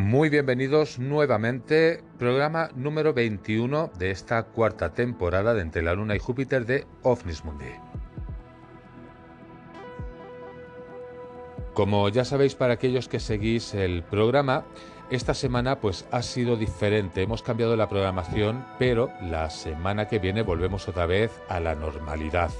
Muy 0.00 0.30
bienvenidos 0.30 0.98
nuevamente, 0.98 2.02
programa 2.18 2.70
número 2.74 3.12
21 3.12 3.90
de 3.98 4.10
esta 4.10 4.44
cuarta 4.44 4.94
temporada 4.94 5.52
de 5.52 5.60
Entre 5.60 5.82
la 5.82 5.94
Luna 5.94 6.16
y 6.16 6.18
Júpiter 6.18 6.64
de 6.64 6.86
OVNIS 7.02 7.44
Mundi. 7.44 7.66
Como 11.74 12.08
ya 12.08 12.24
sabéis 12.24 12.54
para 12.54 12.72
aquellos 12.72 13.08
que 13.08 13.20
seguís 13.20 13.74
el 13.74 14.02
programa, 14.02 14.64
esta 15.10 15.34
semana 15.34 15.80
pues 15.80 16.06
ha 16.10 16.22
sido 16.22 16.56
diferente, 16.56 17.20
hemos 17.20 17.42
cambiado 17.42 17.76
la 17.76 17.90
programación, 17.90 18.64
pero 18.78 19.10
la 19.20 19.50
semana 19.50 20.08
que 20.08 20.18
viene 20.18 20.40
volvemos 20.40 20.88
otra 20.88 21.04
vez 21.04 21.30
a 21.50 21.60
la 21.60 21.74
normalidad. 21.74 22.50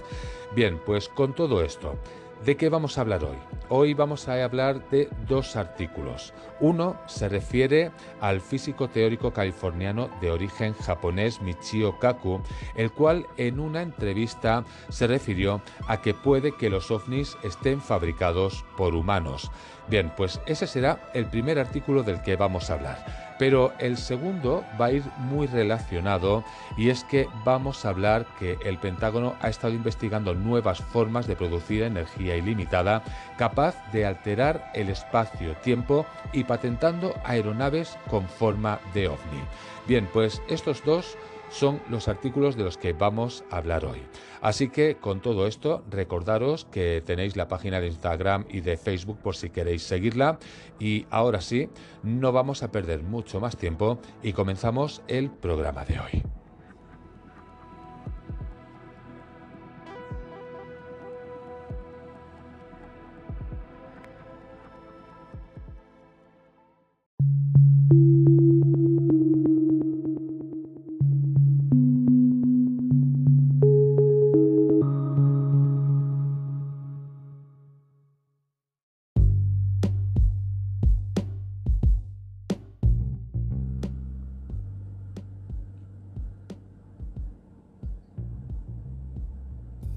Bien, 0.55 0.79
pues 0.85 1.09
con 1.09 1.35
todo 1.35 1.63
esto, 1.65 1.97
¿De 2.45 2.57
qué 2.57 2.71
vamos 2.71 2.97
a 2.97 3.03
hablar 3.03 3.23
hoy? 3.23 3.37
Hoy 3.69 3.93
vamos 3.93 4.27
a 4.27 4.43
hablar 4.43 4.89
de 4.89 5.11
dos 5.29 5.57
artículos. 5.57 6.33
Uno 6.59 6.97
se 7.07 7.29
refiere 7.29 7.93
al 8.19 8.41
físico 8.41 8.89
teórico 8.89 9.31
californiano 9.31 10.09
de 10.23 10.31
origen 10.31 10.73
japonés 10.73 11.43
Michio 11.43 11.99
Kaku, 11.99 12.41
el 12.77 12.93
cual 12.93 13.27
en 13.37 13.61
una 13.61 13.83
entrevista 13.83 14.65
se 14.89 15.07
refirió 15.07 15.61
a 15.87 16.01
que 16.01 16.15
puede 16.15 16.57
que 16.57 16.71
los 16.71 16.91
ovnis 16.91 17.37
estén 17.43 17.83
fabricados 17.83 18.65
por 18.75 18.95
humanos. 18.95 19.51
Bien, 19.91 20.13
pues 20.17 20.41
ese 20.47 20.69
será 20.69 21.01
el 21.15 21.27
primer 21.27 21.59
artículo 21.59 22.05
del 22.05 22.23
que 22.23 22.37
vamos 22.37 22.71
a 22.71 22.75
hablar. 22.75 23.05
Pero 23.41 23.73
el 23.81 23.97
segundo 23.97 24.65
va 24.81 24.87
a 24.87 24.93
ir 24.93 25.03
muy 25.19 25.49
relacionado 25.49 26.45
y 26.77 26.91
es 26.91 27.03
que 27.03 27.27
vamos 27.45 27.85
a 27.85 27.89
hablar 27.89 28.25
que 28.39 28.57
el 28.65 28.79
Pentágono 28.79 29.35
ha 29.41 29.49
estado 29.49 29.73
investigando 29.73 30.33
nuevas 30.35 30.79
formas 30.79 31.27
de 31.27 31.35
producir 31.35 31.83
energía 31.83 32.37
ilimitada 32.37 33.03
capaz 33.37 33.75
de 33.93 34.07
alterar 34.07 34.71
el 34.75 34.91
espacio-tiempo 34.91 36.07
y 36.33 36.45
patentando 36.45 37.15
aeronaves 37.25 37.99
con 38.09 38.29
forma 38.29 38.79
de 38.95 39.09
ovni. 39.09 39.43
Bien, 39.89 40.09
pues 40.13 40.41
estos 40.49 40.85
dos 40.85 41.17
son 41.51 41.81
los 41.91 42.09
artículos 42.09 42.57
de 42.57 42.65
los 42.65 42.79
que 42.79 42.93
vamos 42.93 43.45
a 43.51 43.59
hablar 43.59 43.85
hoy. 43.85 44.01
Así 44.41 44.69
que 44.69 44.97
con 44.97 45.21
todo 45.21 45.47
esto, 45.47 45.85
recordaros 45.91 46.65
que 46.65 47.03
tenéis 47.05 47.37
la 47.37 47.49
página 47.49 47.81
de 47.81 47.89
Instagram 47.89 48.47
y 48.49 48.61
de 48.61 48.77
Facebook 48.77 49.19
por 49.19 49.37
si 49.37 49.51
queréis 49.51 49.83
seguirla. 49.83 50.39
Y 50.79 51.07
ahora 51.11 51.41
sí, 51.41 51.69
no 52.03 52.33
vamos 52.33 52.63
a 52.63 52.71
perder 52.71 53.03
mucho 53.03 53.41
más 53.41 53.57
tiempo 53.57 53.99
y 54.23 54.33
comenzamos 54.33 55.03
el 55.09 55.31
programa 55.31 55.85
de 55.85 56.01
hoy. 56.01 56.40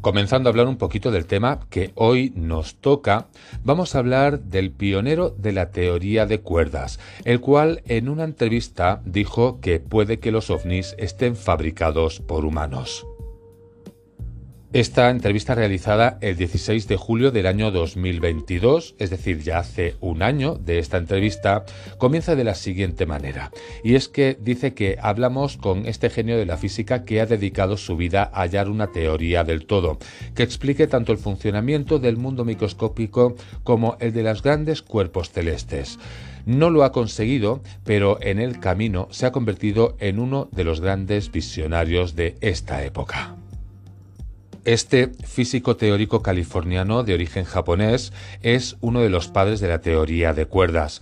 Comenzando 0.04 0.50
a 0.50 0.52
hablar 0.52 0.68
un 0.68 0.76
poquito 0.76 1.12
del 1.12 1.26
tema 1.26 1.62
que 1.70 1.94
hoy 1.96 2.34
nos 2.36 2.76
toca, 2.76 3.28
vamos 3.64 3.96
a 3.96 4.00
hablar 4.00 4.42
del 4.42 4.70
pionero 4.70 5.30
de 5.30 5.54
la 5.54 5.72
teoría 5.72 6.26
de 6.26 6.42
cuerdas, 6.42 7.00
el 7.24 7.40
cual 7.40 7.84
en 7.86 8.10
una 8.10 8.26
entrevista 8.26 9.02
dijo 9.06 9.62
que 9.62 9.80
puede 9.80 10.20
que 10.20 10.34
los 10.34 10.50
ovnis 10.50 10.94
estén 10.98 11.38
fabricados 11.38 12.20
por 12.20 12.44
humanos. 12.44 13.08
Esta 14.74 15.12
entrevista 15.12 15.54
realizada 15.54 16.18
el 16.22 16.36
16 16.36 16.88
de 16.88 16.98
julio 16.98 17.30
del 17.30 17.46
año 17.46 17.70
2022, 17.70 18.96
es 18.98 19.12
decir, 19.12 19.44
ya 19.44 19.60
hace 19.60 19.98
un 20.00 20.24
año 20.24 20.56
de 20.56 20.80
esta 20.80 20.98
entrevista, 20.98 21.64
comienza 22.00 22.36
de 22.36 22.44
la 22.44 22.56
siguiente 22.56 23.06
manera. 23.06 23.52
Y 23.84 23.94
es 23.94 24.10
que 24.10 24.36
dice 24.42 24.74
que 24.74 24.98
hablamos 25.00 25.58
con 25.58 25.86
este 25.86 26.10
genio 26.10 26.40
de 26.40 26.48
la 26.48 26.58
física 26.58 27.06
que 27.06 27.22
ha 27.22 27.28
dedicado 27.28 27.78
su 27.78 27.96
vida 27.98 28.32
a 28.34 28.42
hallar 28.42 28.68
una 28.68 28.92
teoría 28.92 29.44
del 29.44 29.68
todo, 29.68 30.00
que 30.34 30.42
explique 30.42 30.88
tanto 30.88 31.12
el 31.12 31.20
funcionamiento 31.20 32.00
del 32.00 32.18
mundo 32.18 32.44
microscópico 32.44 33.36
como 33.64 33.96
el 34.00 34.12
de 34.12 34.24
los 34.24 34.42
grandes 34.42 34.82
cuerpos 34.82 35.30
celestes. 35.30 36.00
No 36.48 36.72
lo 36.72 36.84
ha 36.84 36.92
conseguido, 36.92 37.62
pero 37.84 38.18
en 38.24 38.40
el 38.40 38.60
camino 38.60 39.08
se 39.12 39.28
ha 39.28 39.32
convertido 39.32 39.96
en 40.00 40.18
uno 40.18 40.50
de 40.52 40.64
los 40.64 40.82
grandes 40.82 41.32
visionarios 41.32 42.16
de 42.16 42.38
esta 42.42 42.84
época. 42.84 43.36
Este 44.66 45.10
físico 45.26 45.76
teórico 45.76 46.22
californiano 46.22 47.04
de 47.04 47.14
origen 47.14 47.44
japonés 47.44 48.14
es 48.44 48.78
uno 48.80 49.02
de 49.02 49.10
los 49.10 49.28
padres 49.28 49.60
de 49.60 49.68
la 49.68 49.82
teoría 49.82 50.34
de 50.34 50.46
cuerdas. 50.46 51.02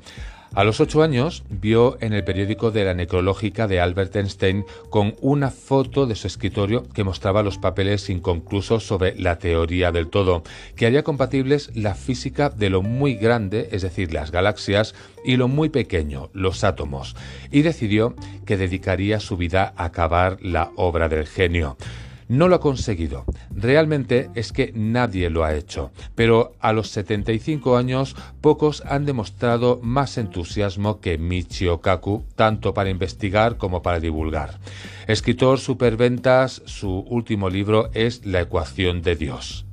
A 0.55 0.63
los 0.63 0.81
ocho 0.81 1.03
años 1.03 1.43
vio 1.49 1.97
en 2.01 2.11
el 2.11 2.23
periódico 2.23 2.71
de 2.71 2.83
la 2.83 2.95
necrológica 2.95 3.67
de 3.67 3.79
Albert 3.79 4.15
Einstein 4.15 4.65
con 4.89 5.15
una 5.21 5.51
foto 5.51 6.07
de 6.07 6.15
su 6.15 6.25
escritorio 6.25 6.89
que 6.89 7.03
mostraba 7.03 7.43
los 7.43 7.59
papeles 7.59 8.09
inconclusos 8.09 8.85
sobre 8.85 9.15
la 9.15 9.37
teoría 9.37 9.91
del 9.91 10.07
todo, 10.07 10.41
que 10.75 10.87
haría 10.87 11.03
compatibles 11.03 11.69
la 11.75 11.93
física 11.93 12.49
de 12.49 12.71
lo 12.71 12.81
muy 12.81 13.13
grande, 13.13 13.69
es 13.71 13.83
decir, 13.83 14.11
las 14.11 14.31
galaxias, 14.31 14.95
y 15.23 15.37
lo 15.37 15.47
muy 15.47 15.69
pequeño, 15.69 16.31
los 16.33 16.63
átomos, 16.63 17.15
y 17.51 17.61
decidió 17.61 18.15
que 18.45 18.57
dedicaría 18.57 19.19
su 19.19 19.37
vida 19.37 19.71
a 19.77 19.85
acabar 19.85 20.39
la 20.41 20.71
obra 20.75 21.07
del 21.07 21.27
genio. 21.27 21.77
No 22.31 22.47
lo 22.47 22.55
ha 22.55 22.59
conseguido. 22.61 23.25
Realmente 23.53 24.29
es 24.35 24.53
que 24.53 24.71
nadie 24.73 25.29
lo 25.29 25.43
ha 25.43 25.53
hecho. 25.53 25.91
Pero 26.15 26.55
a 26.61 26.71
los 26.71 26.87
75 26.87 27.75
años 27.75 28.15
pocos 28.39 28.83
han 28.85 29.05
demostrado 29.05 29.81
más 29.83 30.17
entusiasmo 30.17 31.01
que 31.01 31.17
Michio 31.17 31.81
Kaku, 31.81 32.23
tanto 32.35 32.73
para 32.73 32.89
investigar 32.89 33.57
como 33.57 33.81
para 33.81 33.99
divulgar. 33.99 34.59
Escritor 35.07 35.59
superventas, 35.59 36.61
su 36.63 36.99
último 36.99 37.49
libro 37.49 37.89
es 37.93 38.25
La 38.25 38.39
ecuación 38.39 39.01
de 39.01 39.17
Dios. 39.17 39.65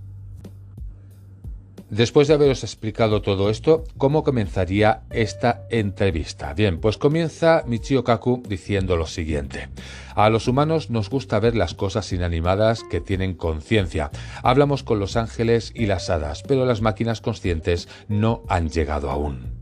Después 1.90 2.28
de 2.28 2.34
haberos 2.34 2.64
explicado 2.64 3.22
todo 3.22 3.48
esto, 3.48 3.84
¿cómo 3.96 4.22
comenzaría 4.22 5.04
esta 5.08 5.62
entrevista? 5.70 6.52
Bien, 6.52 6.80
pues 6.80 6.98
comienza 6.98 7.62
Michio 7.66 8.04
Kaku 8.04 8.42
diciendo 8.46 8.96
lo 8.96 9.06
siguiente. 9.06 9.70
A 10.14 10.28
los 10.28 10.48
humanos 10.48 10.90
nos 10.90 11.08
gusta 11.08 11.40
ver 11.40 11.56
las 11.56 11.72
cosas 11.72 12.12
inanimadas 12.12 12.84
que 12.90 13.00
tienen 13.00 13.32
conciencia. 13.32 14.10
Hablamos 14.42 14.82
con 14.82 15.00
los 15.00 15.16
ángeles 15.16 15.72
y 15.74 15.86
las 15.86 16.10
hadas, 16.10 16.42
pero 16.46 16.66
las 16.66 16.82
máquinas 16.82 17.22
conscientes 17.22 17.88
no 18.06 18.42
han 18.48 18.68
llegado 18.68 19.10
aún. 19.10 19.56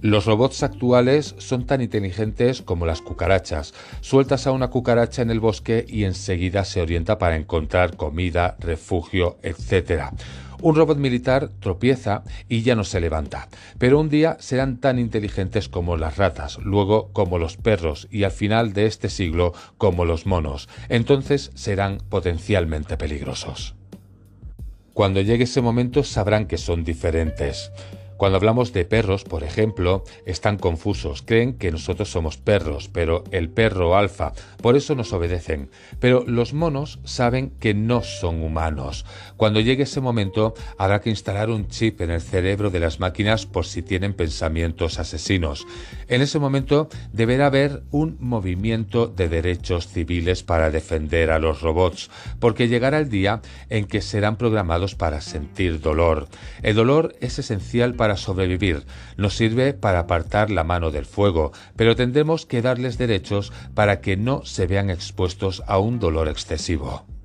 Los 0.00 0.24
robots 0.24 0.62
actuales 0.62 1.34
son 1.38 1.66
tan 1.66 1.80
inteligentes 1.80 2.62
como 2.62 2.86
las 2.86 3.02
cucarachas. 3.02 3.74
Sueltas 4.00 4.46
a 4.46 4.52
una 4.52 4.68
cucaracha 4.68 5.22
en 5.22 5.30
el 5.30 5.40
bosque 5.40 5.84
y 5.88 6.04
enseguida 6.04 6.64
se 6.64 6.80
orienta 6.80 7.18
para 7.18 7.36
encontrar 7.36 7.96
comida, 7.96 8.56
refugio, 8.60 9.38
etc. 9.42 10.12
Un 10.62 10.74
robot 10.74 10.98
militar 10.98 11.50
tropieza 11.60 12.22
y 12.48 12.62
ya 12.62 12.74
no 12.74 12.84
se 12.84 13.00
levanta, 13.00 13.48
pero 13.78 14.00
un 14.00 14.08
día 14.08 14.36
serán 14.40 14.78
tan 14.78 14.98
inteligentes 14.98 15.68
como 15.68 15.96
las 15.96 16.16
ratas, 16.16 16.58
luego 16.58 17.10
como 17.12 17.38
los 17.38 17.56
perros 17.56 18.08
y 18.10 18.24
al 18.24 18.30
final 18.30 18.72
de 18.72 18.86
este 18.86 19.08
siglo 19.08 19.52
como 19.78 20.04
los 20.04 20.26
monos. 20.26 20.68
Entonces 20.88 21.50
serán 21.54 21.98
potencialmente 22.08 22.96
peligrosos. 22.96 23.74
Cuando 24.94 25.20
llegue 25.20 25.44
ese 25.44 25.60
momento 25.60 26.02
sabrán 26.02 26.46
que 26.46 26.56
son 26.56 26.82
diferentes. 26.82 27.70
Cuando 28.16 28.36
hablamos 28.36 28.72
de 28.72 28.84
perros, 28.84 29.24
por 29.24 29.44
ejemplo, 29.44 30.04
están 30.24 30.56
confusos, 30.56 31.22
creen 31.22 31.54
que 31.54 31.70
nosotros 31.70 32.10
somos 32.10 32.36
perros, 32.38 32.88
pero 32.92 33.24
el 33.30 33.50
perro 33.50 33.96
alfa, 33.96 34.32
por 34.62 34.76
eso 34.76 34.94
nos 34.94 35.12
obedecen. 35.12 35.70
Pero 36.00 36.24
los 36.26 36.54
monos 36.54 36.98
saben 37.04 37.50
que 37.60 37.74
no 37.74 38.02
son 38.02 38.42
humanos. 38.42 39.04
Cuando 39.36 39.60
llegue 39.60 39.82
ese 39.82 40.00
momento, 40.00 40.54
habrá 40.78 41.00
que 41.00 41.10
instalar 41.10 41.50
un 41.50 41.68
chip 41.68 42.00
en 42.00 42.10
el 42.10 42.22
cerebro 42.22 42.70
de 42.70 42.80
las 42.80 43.00
máquinas 43.00 43.44
por 43.44 43.66
si 43.66 43.82
tienen 43.82 44.14
pensamientos 44.14 44.98
asesinos. 44.98 45.66
En 46.08 46.22
ese 46.22 46.38
momento 46.38 46.88
deberá 47.12 47.46
haber 47.46 47.82
un 47.90 48.16
movimiento 48.20 49.08
de 49.08 49.28
derechos 49.28 49.88
civiles 49.88 50.42
para 50.42 50.70
defender 50.70 51.30
a 51.30 51.38
los 51.38 51.60
robots, 51.60 52.10
porque 52.40 52.68
llegará 52.68 52.98
el 52.98 53.10
día 53.10 53.42
en 53.68 53.86
que 53.86 54.00
serán 54.00 54.36
programados 54.36 54.94
para 54.94 55.20
sentir 55.20 55.80
dolor. 55.80 56.28
El 56.62 56.76
dolor 56.76 57.14
es 57.20 57.38
esencial 57.38 57.94
para 57.94 58.05
para 58.06 58.16
sobrevivir, 58.16 58.86
nos 59.16 59.34
sirve 59.34 59.74
para 59.74 59.98
apartar 59.98 60.52
la 60.52 60.62
mano 60.62 60.92
del 60.92 61.06
fuego, 61.06 61.50
pero 61.74 61.96
tendremos 61.96 62.46
que 62.46 62.62
darles 62.62 62.98
derechos 62.98 63.52
para 63.74 64.00
que 64.00 64.16
no 64.16 64.44
se 64.44 64.68
vean 64.68 64.90
expuestos 64.90 65.64
a 65.66 65.78
un 65.80 65.98
dolor 65.98 66.28
excesivo. 66.28 67.15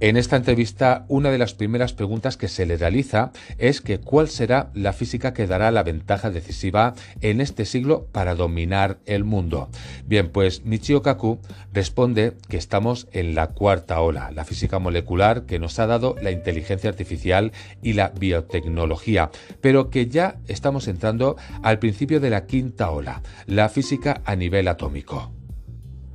En 0.00 0.16
esta 0.16 0.36
entrevista, 0.36 1.04
una 1.08 1.30
de 1.30 1.36
las 1.36 1.52
primeras 1.52 1.92
preguntas 1.92 2.38
que 2.38 2.48
se 2.48 2.64
le 2.64 2.78
realiza 2.78 3.32
es 3.58 3.82
que 3.82 4.00
cuál 4.00 4.28
será 4.28 4.70
la 4.72 4.94
física 4.94 5.34
que 5.34 5.46
dará 5.46 5.70
la 5.70 5.82
ventaja 5.82 6.30
decisiva 6.30 6.94
en 7.20 7.42
este 7.42 7.66
siglo 7.66 8.06
para 8.10 8.34
dominar 8.34 8.98
el 9.04 9.24
mundo. 9.24 9.68
Bien, 10.06 10.30
pues 10.30 10.64
Michio 10.64 11.02
Kaku 11.02 11.38
responde 11.74 12.32
que 12.48 12.56
estamos 12.56 13.08
en 13.12 13.34
la 13.34 13.48
cuarta 13.48 14.00
ola, 14.00 14.30
la 14.30 14.46
física 14.46 14.78
molecular 14.78 15.44
que 15.44 15.58
nos 15.58 15.78
ha 15.78 15.86
dado 15.86 16.16
la 16.22 16.30
inteligencia 16.30 16.88
artificial 16.88 17.52
y 17.82 17.92
la 17.92 18.08
biotecnología, 18.08 19.30
pero 19.60 19.90
que 19.90 20.06
ya 20.06 20.36
estamos 20.48 20.88
entrando 20.88 21.36
al 21.62 21.78
principio 21.78 22.20
de 22.20 22.30
la 22.30 22.46
quinta 22.46 22.90
ola, 22.90 23.22
la 23.46 23.68
física 23.68 24.22
a 24.24 24.34
nivel 24.34 24.68
atómico. 24.68 25.30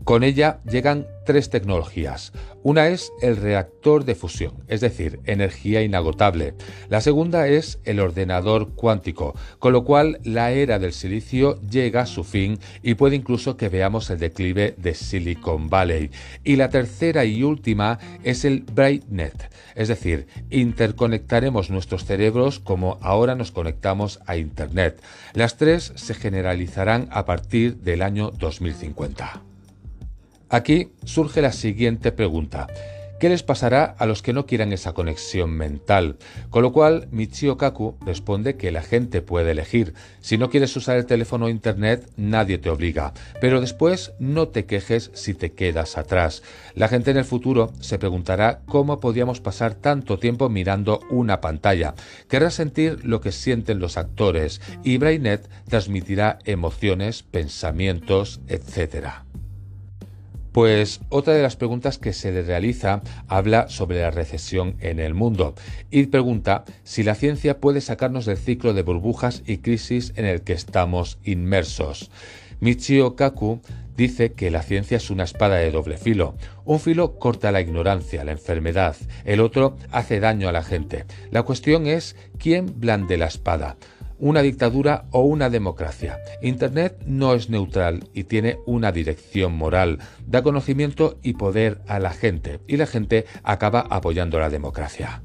Con 0.06 0.24
ella 0.24 0.60
llegan 0.70 1.08
tres 1.26 1.50
tecnologías. 1.50 2.32
Una 2.62 2.90
es 2.90 3.12
el 3.24 3.38
reactor 3.38 4.06
de 4.06 4.14
fusión, 4.14 4.54
es 4.68 4.80
decir, 4.80 5.20
energía 5.26 5.82
inagotable. 5.82 6.54
La 6.90 7.02
segunda 7.02 7.48
es 7.48 7.80
el 7.86 8.00
ordenador 8.00 8.76
cuántico, 8.76 9.34
con 9.58 9.74
lo 9.74 9.84
cual 9.84 10.20
la 10.24 10.52
era 10.52 10.78
del 10.78 10.94
silicio 10.94 11.60
llega 11.62 12.02
a 12.02 12.06
su 12.06 12.24
fin 12.24 12.60
y 12.84 12.94
puede 12.94 13.16
incluso 13.16 13.58
que 13.58 13.68
veamos 13.68 14.12
el 14.12 14.20
declive 14.20 14.76
de 14.78 14.94
Silicon 14.94 15.72
Valley. 15.72 16.12
Y 16.44 16.58
la 16.58 16.70
tercera 16.70 17.26
y 17.26 17.42
última 17.42 17.98
es 18.24 18.46
el 18.46 18.62
BrainNet, 18.62 19.52
es 19.74 19.88
decir, 19.88 20.28
interconectaremos 20.52 21.72
nuestros 21.72 22.06
cerebros 22.06 22.60
como 22.60 23.00
ahora 23.02 23.34
nos 23.34 23.52
conectamos 23.52 24.20
a 24.28 24.38
Internet. 24.38 25.02
Las 25.34 25.58
tres 25.58 25.94
se 25.96 26.14
generalizarán 26.14 27.08
a 27.10 27.26
partir 27.26 27.78
del 27.78 28.04
año 28.04 28.30
2050. 28.30 29.55
Aquí 30.56 30.94
surge 31.04 31.42
la 31.42 31.52
siguiente 31.52 32.14
pregunta. 32.14 32.68
¿Qué 33.20 33.28
les 33.28 33.44
pasará 33.44 33.84
a 33.84 34.06
los 34.06 34.22
que 34.22 34.32
no 34.32 34.46
quieran 34.46 34.72
esa 34.72 34.94
conexión 34.94 35.52
mental? 35.52 36.16
Con 36.50 36.64
lo 36.64 36.72
cual, 36.72 37.10
Michio 37.12 37.58
Kaku 37.58 37.98
responde 38.06 38.56
que 38.56 38.72
la 38.72 38.82
gente 38.82 39.22
puede 39.22 39.52
elegir. 39.52 39.94
Si 40.22 40.38
no 40.38 40.50
quieres 40.50 40.74
usar 40.78 40.96
el 40.96 41.08
teléfono 41.08 41.48
o 41.48 41.50
internet, 41.50 42.10
nadie 42.16 42.58
te 42.58 42.70
obliga. 42.70 43.12
Pero 43.42 43.60
después 43.60 44.14
no 44.18 44.48
te 44.48 44.66
quejes 44.66 45.12
si 45.14 45.34
te 45.34 45.52
quedas 45.52 45.98
atrás. 45.98 46.42
La 46.74 46.88
gente 46.88 47.12
en 47.12 47.18
el 47.18 47.26
futuro 47.26 47.74
se 47.82 48.00
preguntará 48.00 48.62
cómo 48.66 49.02
podíamos 49.02 49.42
pasar 49.42 49.74
tanto 49.74 50.20
tiempo 50.20 50.48
mirando 50.48 51.02
una 51.10 51.42
pantalla. 51.42 51.96
Querrá 52.30 52.50
sentir 52.50 53.04
lo 53.04 53.20
que 53.20 53.34
sienten 53.34 53.80
los 53.80 53.98
actores 53.98 54.62
y 54.86 55.00
Brainet 55.00 55.50
transmitirá 55.68 56.40
emociones, 56.46 57.24
pensamientos, 57.24 58.40
etc. 58.48 59.26
Pues 60.56 61.02
otra 61.10 61.34
de 61.34 61.42
las 61.42 61.58
preguntas 61.58 61.98
que 61.98 62.14
se 62.14 62.32
le 62.32 62.42
realiza 62.42 63.02
habla 63.28 63.68
sobre 63.68 64.00
la 64.00 64.10
recesión 64.10 64.78
en 64.80 65.02
el 65.02 65.14
mundo 65.14 65.54
y 65.92 66.06
pregunta 66.06 66.64
si 66.86 67.04
la 67.04 67.14
ciencia 67.14 67.60
puede 67.60 67.82
sacarnos 67.82 68.26
del 68.26 68.38
ciclo 68.38 68.74
de 68.74 68.82
burbujas 68.82 69.44
y 69.46 69.58
crisis 69.58 70.14
en 70.16 70.24
el 70.24 70.44
que 70.44 70.54
estamos 70.54 71.18
inmersos. 71.26 72.10
Michio 72.62 73.18
Kaku 73.18 73.60
dice 73.98 74.32
que 74.32 74.50
la 74.50 74.64
ciencia 74.64 74.96
es 74.96 75.10
una 75.10 75.26
espada 75.26 75.58
de 75.58 75.72
doble 75.72 75.98
filo. 75.98 76.38
Un 76.64 76.80
filo 76.80 77.20
corta 77.20 77.52
la 77.52 77.60
ignorancia, 77.60 78.24
la 78.24 78.32
enfermedad, 78.32 78.96
el 79.26 79.42
otro 79.42 79.76
hace 79.92 80.22
daño 80.22 80.48
a 80.48 80.54
la 80.54 80.64
gente. 80.64 81.04
La 81.32 81.44
cuestión 81.44 81.86
es 81.86 82.16
quién 82.38 82.80
blande 82.80 83.18
la 83.18 83.26
espada 83.26 83.76
una 84.20 84.42
dictadura 84.42 85.06
o 85.12 85.22
una 85.22 85.50
democracia. 85.50 86.20
Internet 86.42 86.98
no 87.06 87.34
es 87.34 87.50
neutral 87.50 88.10
y 88.14 88.26
tiene 88.26 88.58
una 88.66 88.92
dirección 88.92 89.56
moral, 89.56 90.00
da 90.26 90.44
conocimiento 90.44 91.20
y 91.22 91.34
poder 91.34 91.82
a 91.88 92.00
la 92.00 92.12
gente, 92.12 92.60
y 92.68 92.78
la 92.78 92.88
gente 92.88 93.26
acaba 93.44 93.82
apoyando 93.90 94.40
la 94.40 94.50
democracia. 94.50 95.22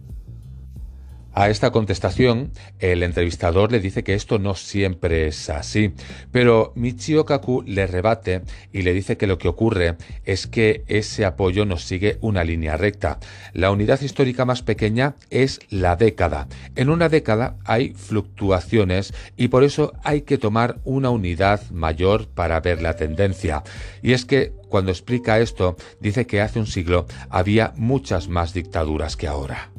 A 1.33 1.49
esta 1.49 1.71
contestación, 1.71 2.51
el 2.81 3.05
entrevistador 3.05 3.71
le 3.71 3.79
dice 3.79 4.03
que 4.03 4.15
esto 4.15 4.41
no 4.41 4.55
siempre 4.55 5.29
es 5.29 5.49
así, 5.49 5.93
pero 6.33 6.73
Michio 6.75 7.25
Kaku 7.25 7.63
le 7.63 7.87
rebate 7.87 8.43
y 8.73 8.83
le 8.83 8.93
dice 8.93 9.17
que 9.17 9.29
lo 9.29 9.39
que 9.39 9.47
ocurre 9.47 9.97
es 10.25 10.49
que 10.49 10.83
ese 10.89 11.25
apoyo 11.25 11.65
nos 11.65 11.85
sigue 11.85 12.19
una 12.21 12.43
línea 12.43 12.77
recta. 12.77 13.21
La 13.53 13.71
unidad 13.71 14.01
histórica 14.01 14.45
más 14.45 14.63
pequeña 14.63 15.15
es 15.31 15.61
la 15.71 15.95
década. 15.95 16.49
En 16.75 16.91
una 16.91 17.09
década 17.09 17.57
hay 17.65 17.95
fluctuaciones 17.95 19.15
y 19.37 19.49
por 19.49 19.63
eso 19.63 19.93
hay 20.03 20.23
que 20.23 20.37
tomar 20.37 20.81
una 20.85 21.11
unidad 21.11 21.63
mayor 21.71 22.27
para 22.27 22.59
ver 22.59 22.83
la 22.83 22.97
tendencia. 22.97 23.63
Y 24.03 24.15
es 24.15 24.25
que 24.25 24.53
cuando 24.69 24.91
explica 24.91 25.39
esto, 25.39 25.77
dice 26.01 26.27
que 26.27 26.41
hace 26.41 26.59
un 26.59 26.67
siglo 26.67 27.07
había 27.29 27.73
muchas 27.77 28.29
más 28.29 28.53
dictaduras 28.53 29.17
que 29.17 29.29
ahora. 29.29 29.71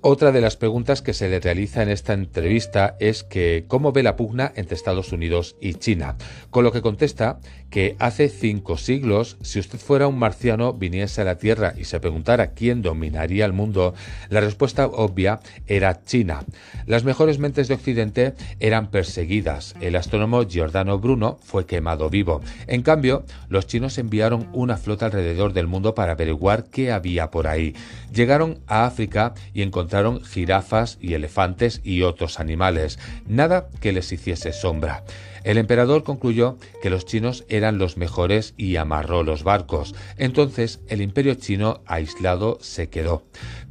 Otra 0.00 0.30
de 0.30 0.40
las 0.40 0.56
preguntas 0.56 1.02
que 1.02 1.12
se 1.12 1.28
le 1.28 1.40
realiza 1.40 1.82
en 1.82 1.88
esta 1.88 2.12
entrevista 2.12 2.96
es 3.00 3.24
que 3.24 3.64
cómo 3.66 3.90
ve 3.90 4.04
la 4.04 4.14
pugna 4.14 4.52
entre 4.54 4.76
Estados 4.76 5.12
Unidos 5.12 5.56
y 5.60 5.74
China, 5.74 6.16
con 6.50 6.62
lo 6.62 6.70
que 6.70 6.82
contesta 6.82 7.40
que 7.68 7.96
hace 7.98 8.28
cinco 8.28 8.76
siglos, 8.76 9.36
si 9.42 9.58
usted 9.58 9.78
fuera 9.78 10.06
un 10.06 10.18
marciano, 10.18 10.72
viniese 10.72 11.20
a 11.20 11.24
la 11.24 11.36
Tierra 11.36 11.74
y 11.76 11.84
se 11.84 11.98
preguntara 11.98 12.52
quién 12.52 12.80
dominaría 12.80 13.44
el 13.44 13.52
mundo, 13.52 13.92
la 14.30 14.40
respuesta 14.40 14.86
obvia 14.86 15.40
era 15.66 16.04
China. 16.04 16.44
Las 16.86 17.02
mejores 17.04 17.40
mentes 17.40 17.66
de 17.66 17.74
Occidente 17.74 18.34
eran 18.60 18.92
perseguidas. 18.92 19.74
El 19.80 19.96
astrónomo 19.96 20.46
Giordano 20.46 20.98
Bruno 20.98 21.38
fue 21.42 21.66
quemado 21.66 22.08
vivo. 22.08 22.40
En 22.68 22.82
cambio, 22.82 23.24
los 23.48 23.66
chinos 23.66 23.98
enviaron 23.98 24.48
una 24.52 24.76
flota 24.76 25.06
alrededor 25.06 25.52
del 25.52 25.66
mundo 25.66 25.94
para 25.94 26.12
averiguar 26.12 26.64
qué 26.70 26.92
había 26.92 27.30
por 27.30 27.48
ahí. 27.48 27.74
Llegaron 28.12 28.60
a 28.68 28.86
África 28.86 29.34
y 29.52 29.62
encontraron 29.88 30.22
jirafas 30.22 30.98
y 31.00 31.14
elefantes 31.14 31.80
y 31.82 32.02
otros 32.02 32.40
animales. 32.40 32.98
Nada 33.26 33.68
que 33.80 33.92
les 33.92 34.12
hiciese 34.12 34.52
sombra. 34.52 35.02
El 35.44 35.56
emperador 35.56 36.02
concluyó 36.02 36.58
que 36.82 36.90
los 36.90 37.06
chinos 37.06 37.46
eran 37.48 37.78
los 37.78 37.96
mejores 37.96 38.52
y 38.58 38.76
amarró 38.76 39.22
los 39.22 39.44
barcos. 39.44 39.94
Entonces 40.18 40.80
el 40.88 41.00
imperio 41.00 41.36
chino 41.36 41.80
aislado 41.86 42.58
se 42.60 42.90
quedó. 42.90 43.22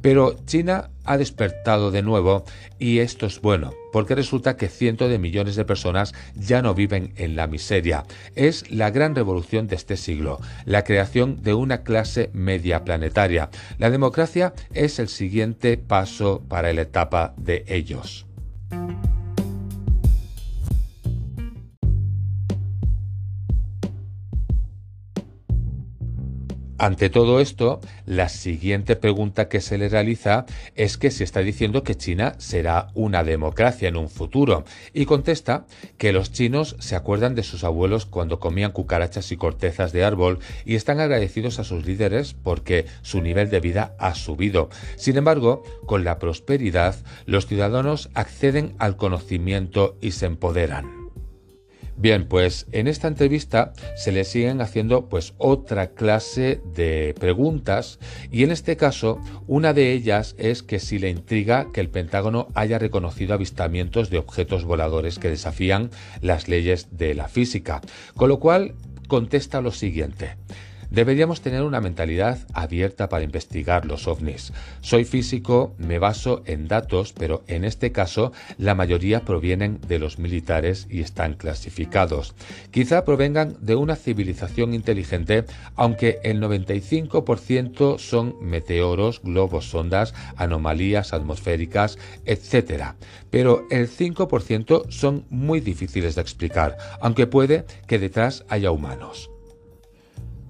Pero 0.02 0.34
China 0.44 0.90
ha 1.08 1.16
despertado 1.16 1.90
de 1.90 2.02
nuevo 2.02 2.44
y 2.78 2.98
esto 2.98 3.26
es 3.26 3.40
bueno, 3.40 3.72
porque 3.92 4.14
resulta 4.14 4.56
que 4.56 4.68
cientos 4.68 5.10
de 5.10 5.18
millones 5.18 5.56
de 5.56 5.64
personas 5.64 6.14
ya 6.34 6.62
no 6.62 6.74
viven 6.74 7.12
en 7.16 7.34
la 7.34 7.46
miseria. 7.46 8.04
Es 8.36 8.70
la 8.70 8.90
gran 8.90 9.14
revolución 9.14 9.66
de 9.66 9.76
este 9.76 9.96
siglo, 9.96 10.38
la 10.64 10.84
creación 10.84 11.42
de 11.42 11.54
una 11.54 11.82
clase 11.82 12.30
media 12.32 12.84
planetaria. 12.84 13.50
La 13.78 13.90
democracia 13.90 14.52
es 14.74 14.98
el 14.98 15.08
siguiente 15.08 15.78
paso 15.78 16.42
para 16.48 16.72
la 16.72 16.82
etapa 16.82 17.34
de 17.36 17.64
ellos. 17.68 18.26
Ante 26.78 27.10
todo 27.10 27.40
esto, 27.40 27.80
la 28.06 28.28
siguiente 28.28 28.94
pregunta 28.94 29.48
que 29.48 29.60
se 29.60 29.78
le 29.78 29.88
realiza 29.88 30.46
es 30.76 30.96
que 30.96 31.10
si 31.10 31.24
está 31.24 31.40
diciendo 31.40 31.82
que 31.82 31.96
China 31.96 32.34
será 32.38 32.88
una 32.94 33.24
democracia 33.24 33.88
en 33.88 33.96
un 33.96 34.08
futuro 34.08 34.64
y 34.94 35.04
contesta 35.04 35.66
que 35.96 36.12
los 36.12 36.30
chinos 36.30 36.76
se 36.78 36.94
acuerdan 36.94 37.34
de 37.34 37.42
sus 37.42 37.64
abuelos 37.64 38.06
cuando 38.06 38.38
comían 38.38 38.70
cucarachas 38.70 39.32
y 39.32 39.36
cortezas 39.36 39.92
de 39.92 40.04
árbol 40.04 40.38
y 40.64 40.76
están 40.76 41.00
agradecidos 41.00 41.58
a 41.58 41.64
sus 41.64 41.84
líderes 41.84 42.34
porque 42.34 42.86
su 43.02 43.20
nivel 43.22 43.50
de 43.50 43.58
vida 43.58 43.96
ha 43.98 44.14
subido. 44.14 44.68
Sin 44.96 45.16
embargo, 45.16 45.64
con 45.84 46.04
la 46.04 46.20
prosperidad, 46.20 46.94
los 47.26 47.46
ciudadanos 47.46 48.08
acceden 48.14 48.76
al 48.78 48.96
conocimiento 48.96 49.96
y 50.00 50.12
se 50.12 50.26
empoderan. 50.26 50.97
Bien, 52.00 52.28
pues 52.28 52.66
en 52.70 52.86
esta 52.86 53.08
entrevista 53.08 53.72
se 53.96 54.12
le 54.12 54.22
siguen 54.22 54.60
haciendo 54.60 55.08
pues 55.08 55.34
otra 55.36 55.88
clase 55.94 56.60
de 56.72 57.12
preguntas 57.18 57.98
y 58.30 58.44
en 58.44 58.52
este 58.52 58.76
caso 58.76 59.18
una 59.48 59.72
de 59.72 59.90
ellas 59.90 60.36
es 60.38 60.62
que 60.62 60.78
si 60.78 61.00
le 61.00 61.10
intriga 61.10 61.72
que 61.72 61.80
el 61.80 61.88
Pentágono 61.88 62.46
haya 62.54 62.78
reconocido 62.78 63.34
avistamientos 63.34 64.10
de 64.10 64.18
objetos 64.18 64.64
voladores 64.64 65.18
que 65.18 65.28
desafían 65.28 65.90
las 66.20 66.46
leyes 66.46 66.86
de 66.92 67.14
la 67.14 67.26
física, 67.26 67.80
con 68.14 68.28
lo 68.28 68.38
cual 68.38 68.76
contesta 69.08 69.60
lo 69.60 69.72
siguiente. 69.72 70.36
Deberíamos 70.90 71.42
tener 71.42 71.62
una 71.62 71.82
mentalidad 71.82 72.38
abierta 72.54 73.08
para 73.08 73.24
investigar 73.24 73.84
los 73.84 74.08
ovnis. 74.08 74.52
Soy 74.80 75.04
físico, 75.04 75.74
me 75.76 75.98
baso 75.98 76.42
en 76.46 76.66
datos, 76.66 77.12
pero 77.12 77.44
en 77.46 77.64
este 77.64 77.92
caso 77.92 78.32
la 78.56 78.74
mayoría 78.74 79.20
provienen 79.20 79.80
de 79.86 79.98
los 79.98 80.18
militares 80.18 80.86
y 80.88 81.00
están 81.00 81.34
clasificados. 81.34 82.34
Quizá 82.70 83.04
provengan 83.04 83.56
de 83.60 83.76
una 83.76 83.96
civilización 83.96 84.72
inteligente, 84.72 85.44
aunque 85.76 86.20
el 86.22 86.40
95% 86.40 87.98
son 87.98 88.36
meteoros, 88.40 89.20
globos, 89.22 89.68
sondas, 89.68 90.14
anomalías 90.36 91.12
atmosféricas, 91.12 91.98
etc. 92.24 92.94
Pero 93.30 93.66
el 93.70 93.90
5% 93.90 94.90
son 94.90 95.26
muy 95.28 95.60
difíciles 95.60 96.14
de 96.14 96.22
explicar, 96.22 96.78
aunque 97.00 97.26
puede 97.26 97.66
que 97.86 97.98
detrás 97.98 98.44
haya 98.48 98.70
humanos. 98.70 99.30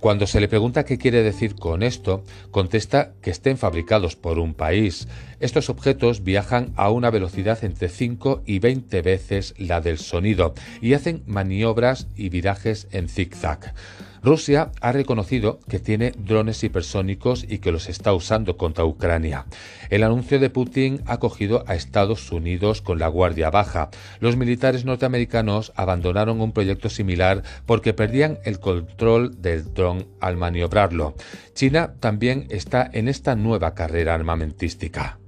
Cuando 0.00 0.28
se 0.28 0.40
le 0.40 0.46
pregunta 0.46 0.84
qué 0.84 0.96
quiere 0.96 1.24
decir 1.24 1.56
con 1.56 1.82
esto, 1.82 2.22
contesta 2.52 3.14
que 3.20 3.30
estén 3.30 3.58
fabricados 3.58 4.14
por 4.14 4.38
un 4.38 4.54
país. 4.54 5.08
Estos 5.40 5.70
objetos 5.70 6.22
viajan 6.22 6.72
a 6.76 6.90
una 6.90 7.10
velocidad 7.10 7.64
entre 7.64 7.88
5 7.88 8.42
y 8.46 8.60
20 8.60 9.02
veces 9.02 9.54
la 9.58 9.80
del 9.80 9.98
sonido 9.98 10.54
y 10.80 10.94
hacen 10.94 11.24
maniobras 11.26 12.06
y 12.16 12.28
virajes 12.28 12.86
en 12.92 13.08
zigzag. 13.08 13.74
Rusia 14.22 14.72
ha 14.80 14.92
reconocido 14.92 15.60
que 15.68 15.78
tiene 15.78 16.12
drones 16.18 16.62
hipersónicos 16.64 17.44
y 17.48 17.58
que 17.58 17.72
los 17.72 17.88
está 17.88 18.12
usando 18.12 18.56
contra 18.56 18.84
Ucrania. 18.84 19.46
El 19.90 20.02
anuncio 20.02 20.38
de 20.38 20.50
Putin 20.50 21.02
ha 21.06 21.18
cogido 21.18 21.64
a 21.66 21.74
Estados 21.74 22.30
Unidos 22.32 22.82
con 22.82 22.98
la 22.98 23.08
guardia 23.08 23.50
baja. 23.50 23.90
Los 24.20 24.36
militares 24.36 24.84
norteamericanos 24.84 25.72
abandonaron 25.76 26.40
un 26.40 26.52
proyecto 26.52 26.88
similar 26.88 27.42
porque 27.66 27.94
perdían 27.94 28.38
el 28.44 28.60
control 28.60 29.40
del 29.40 29.72
dron 29.72 30.06
al 30.20 30.36
maniobrarlo. 30.36 31.14
China 31.54 31.94
también 32.00 32.46
está 32.50 32.88
en 32.92 33.08
esta 33.08 33.34
nueva 33.36 33.74
carrera 33.74 34.14
armamentística. 34.14 35.18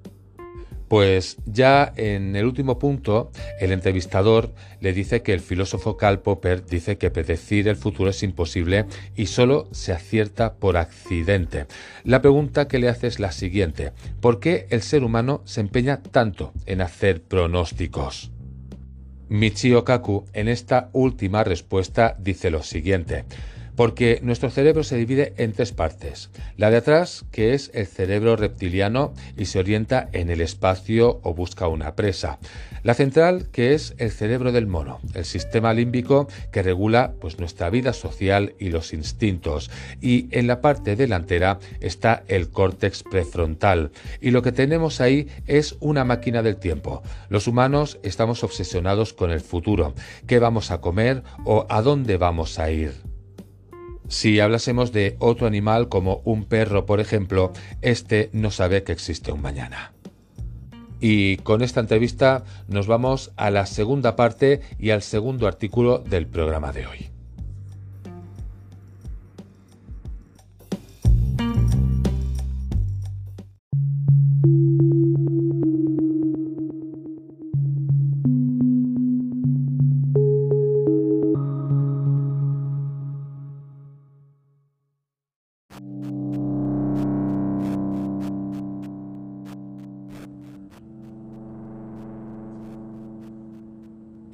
Pues 0.90 1.37
ya 1.47 1.92
en 1.94 2.35
el 2.35 2.47
último 2.47 2.80
punto, 2.80 3.30
el 3.61 3.70
entrevistador 3.70 4.52
le 4.80 4.92
dice 4.92 5.23
que 5.23 5.32
el 5.32 5.38
filósofo 5.38 5.97
Karl 5.97 6.18
Popper 6.18 6.66
dice 6.66 6.99
que 6.99 7.12
predecir 7.12 7.68
el 7.68 7.76
futuro 7.76 8.11
es 8.11 8.25
imposible 8.25 8.87
y 9.14 9.26
solo 9.26 9.68
se 9.70 9.92
acierta 9.92 10.54
por 10.54 10.76
accidente. 10.76 11.66
La 12.02 12.20
pregunta 12.20 12.66
que 12.66 12.80
le 12.80 12.88
hace 12.88 13.06
es 13.06 13.20
la 13.20 13.30
siguiente, 13.30 13.92
¿por 14.20 14.40
qué 14.40 14.66
el 14.70 14.82
ser 14.82 15.04
humano 15.04 15.42
se 15.44 15.61
empeña 15.61 16.02
tanto 16.02 16.52
en 16.66 16.80
hacer 16.80 17.23
pronósticos? 17.23 18.32
Michio 19.28 19.85
Kaku 19.85 20.25
en 20.32 20.49
esta 20.49 20.90
última 20.92 21.44
respuesta 21.44 22.16
dice 22.18 22.50
lo 22.50 22.64
siguiente, 22.64 23.26
porque 23.80 24.20
nuestro 24.22 24.50
cerebro 24.50 24.84
se 24.84 24.99
divide 24.99 25.32
en 25.38 25.54
tres 25.54 25.72
partes. 25.72 26.28
La 26.58 26.70
de 26.70 26.76
atrás, 26.76 27.25
que 27.32 27.54
es 27.54 27.70
el 27.72 27.87
cerebro 27.87 28.37
reptiliano 28.37 29.14
y 29.38 29.46
se 29.46 29.58
orienta 29.58 30.10
en 30.12 30.28
el 30.28 30.42
espacio 30.42 31.18
o 31.22 31.32
busca 31.32 31.66
una 31.66 31.96
presa. 31.96 32.38
La 32.82 32.92
central, 32.92 33.49
que 33.50 33.72
es 33.72 33.94
el 33.96 34.10
cerebro 34.10 34.52
del 34.52 34.66
mono, 34.66 35.00
el 35.14 35.25
sistema 35.25 35.72
límbico 35.72 36.28
que 36.52 36.62
regula 36.62 37.14
pues, 37.22 37.38
nuestra 37.38 37.70
vida 37.70 37.94
social 37.94 38.54
y 38.58 38.68
los 38.68 38.92
instintos. 38.92 39.70
Y 40.02 40.28
en 40.32 40.46
la 40.46 40.60
parte 40.60 40.94
delantera 40.94 41.58
está 41.80 42.22
el 42.28 42.50
córtex 42.50 43.02
prefrontal. 43.02 43.92
Y 44.20 44.30
lo 44.30 44.42
que 44.42 44.52
tenemos 44.52 45.00
ahí 45.00 45.26
es 45.46 45.78
una 45.80 46.04
máquina 46.04 46.42
del 46.42 46.56
tiempo. 46.56 47.02
Los 47.30 47.46
humanos 47.46 47.99
estamos 48.02 48.44
obsesionados 48.44 49.14
con 49.14 49.30
el 49.30 49.40
futuro, 49.40 49.94
qué 50.26 50.38
vamos 50.38 50.70
a 50.70 50.82
comer 50.82 51.22
o 51.46 51.64
a 51.70 51.80
dónde 51.80 52.18
vamos 52.18 52.58
a 52.58 52.70
ir. 52.70 53.09
Si 54.10 54.40
hablásemos 54.40 54.90
de 54.90 55.14
otro 55.20 55.46
animal 55.46 55.88
como 55.88 56.20
un 56.24 56.44
perro, 56.44 56.84
por 56.84 56.98
ejemplo, 56.98 57.52
este 57.80 58.28
no 58.32 58.50
sabe 58.50 58.82
que 58.82 58.90
existe 58.90 59.30
un 59.30 59.40
mañana. 59.40 59.92
Y 61.00 61.36
con 61.38 61.62
esta 61.62 61.78
entrevista 61.78 62.42
nos 62.66 62.88
vamos 62.88 63.30
a 63.36 63.50
la 63.50 63.66
segunda 63.66 64.16
parte 64.16 64.62
y 64.80 64.90
al 64.90 65.02
segundo 65.02 65.46
artículo 65.46 65.98
del 65.98 66.26
programa 66.26 66.72
de 66.72 66.88
hoy. 66.88 67.19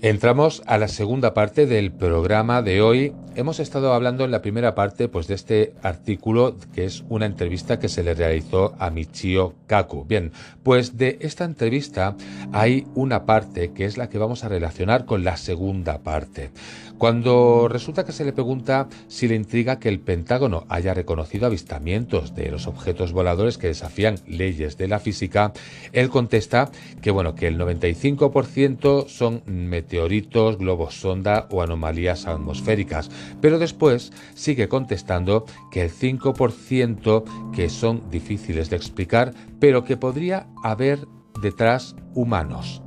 Entramos 0.09 0.63
a 0.67 0.79
la 0.79 0.87
segunda 0.87 1.35
parte 1.35 1.67
del 1.67 1.91
programa 1.91 2.63
de 2.63 2.81
hoy. 2.81 3.13
Hemos 3.35 3.59
estado 3.59 3.93
hablando 3.93 4.25
en 4.25 4.31
la 4.31 4.41
primera 4.41 4.77
parte 4.77 5.09
pues, 5.09 5.27
de 5.27 5.35
este 5.35 5.75
artículo 5.83 6.55
que 6.77 6.85
es 6.85 7.03
una 7.09 7.27
entrevista 7.27 7.81
que 7.81 7.89
se 7.89 8.05
le 8.05 8.15
realizó 8.15 8.77
a 8.79 8.91
Michio 8.91 9.55
Kaku. 9.67 10.05
Bien, 10.05 10.33
pues 10.63 10.97
de 10.97 11.19
esta 11.21 11.45
entrevista 11.45 12.17
hay 12.53 12.87
una 12.95 13.27
parte 13.27 13.73
que 13.73 13.85
es 13.85 13.97
la 13.97 14.09
que 14.09 14.19
vamos 14.19 14.45
a 14.45 14.49
relacionar 14.49 15.05
con 15.05 15.25
la 15.25 15.37
segunda 15.37 15.99
parte. 15.99 16.51
Cuando 16.99 17.69
resulta 17.69 18.07
que 18.07 18.13
se 18.13 18.25
le 18.25 18.33
pregunta 18.33 18.89
si 19.09 19.29
le 19.29 19.35
intriga 19.35 19.79
que 19.79 19.91
el 19.91 20.01
Pentágono 20.01 20.65
haya 20.71 20.95
reconocido 20.95 21.47
avistamientos 21.47 22.35
de 22.35 22.51
los 22.51 22.67
objetos 22.67 23.13
voladores 23.13 23.59
que 23.59 23.67
desafían 23.67 24.17
leyes 24.27 24.79
de 24.79 24.89
la 24.89 24.99
física, 24.99 25.53
él 25.93 26.09
contesta 26.09 26.71
que 27.03 27.11
bueno, 27.11 27.35
que 27.35 27.49
el 27.49 27.59
95% 27.59 29.09
son 29.09 29.43
meteoritos, 29.47 30.57
globos 30.57 30.99
sonda 30.99 31.47
o 31.51 31.61
anomalías 31.61 32.27
atmosféricas, 32.27 33.11
pero 33.43 33.59
después 33.59 34.13
sigue 34.35 34.69
contestando 34.69 35.45
que 35.71 35.83
el 35.83 35.91
5% 35.91 37.53
que 37.55 37.69
son 37.69 38.11
difíciles 38.11 38.71
de 38.71 38.77
explicar, 38.77 39.35
pero 39.61 39.85
que 39.85 39.97
podría 39.97 40.47
haber 40.63 41.07
detrás 41.41 41.97
humanos. 42.15 42.83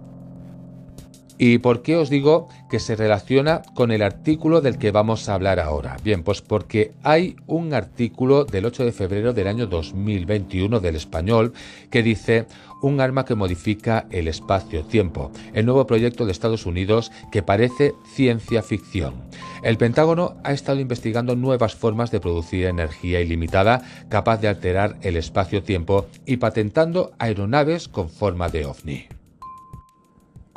¿Y 1.41 1.59
por 1.59 1.81
qué 1.81 1.95
os 1.95 2.09
digo 2.09 2.49
que 2.69 2.81
se 2.81 2.97
relaciona 2.97 3.61
con 3.73 3.91
el 3.91 4.01
artículo 4.01 4.59
del 4.59 4.77
que 4.77 4.91
vamos 4.91 5.29
a 5.29 5.35
hablar 5.35 5.61
ahora? 5.61 5.95
Bien, 6.03 6.21
pues 6.21 6.41
porque 6.41 6.91
hay 7.01 7.37
un 7.47 7.73
artículo 7.73 8.43
del 8.43 8.65
8 8.65 8.83
de 8.83 8.91
febrero 8.91 9.31
del 9.31 9.47
año 9.47 9.65
2021 9.65 10.81
del 10.81 10.97
español 10.97 11.53
que 11.89 12.03
dice 12.03 12.45
un 12.81 13.01
arma 13.01 13.25
que 13.25 13.35
modifica 13.35 14.07
el 14.11 14.27
espacio-tiempo, 14.27 15.31
el 15.53 15.65
nuevo 15.65 15.85
proyecto 15.87 16.25
de 16.25 16.31
Estados 16.31 16.65
Unidos 16.65 17.11
que 17.31 17.43
parece 17.43 17.93
ciencia 18.13 18.61
ficción. 18.61 19.15
El 19.63 19.77
Pentágono 19.77 20.37
ha 20.43 20.53
estado 20.53 20.79
investigando 20.79 21.35
nuevas 21.35 21.75
formas 21.75 22.11
de 22.11 22.19
producir 22.19 22.65
energía 22.65 23.21
ilimitada 23.21 23.81
capaz 24.09 24.37
de 24.37 24.47
alterar 24.47 24.97
el 25.01 25.17
espacio-tiempo 25.17 26.07
y 26.25 26.37
patentando 26.37 27.11
aeronaves 27.19 27.87
con 27.87 28.09
forma 28.09 28.49
de 28.49 28.65
ovni. 28.65 29.18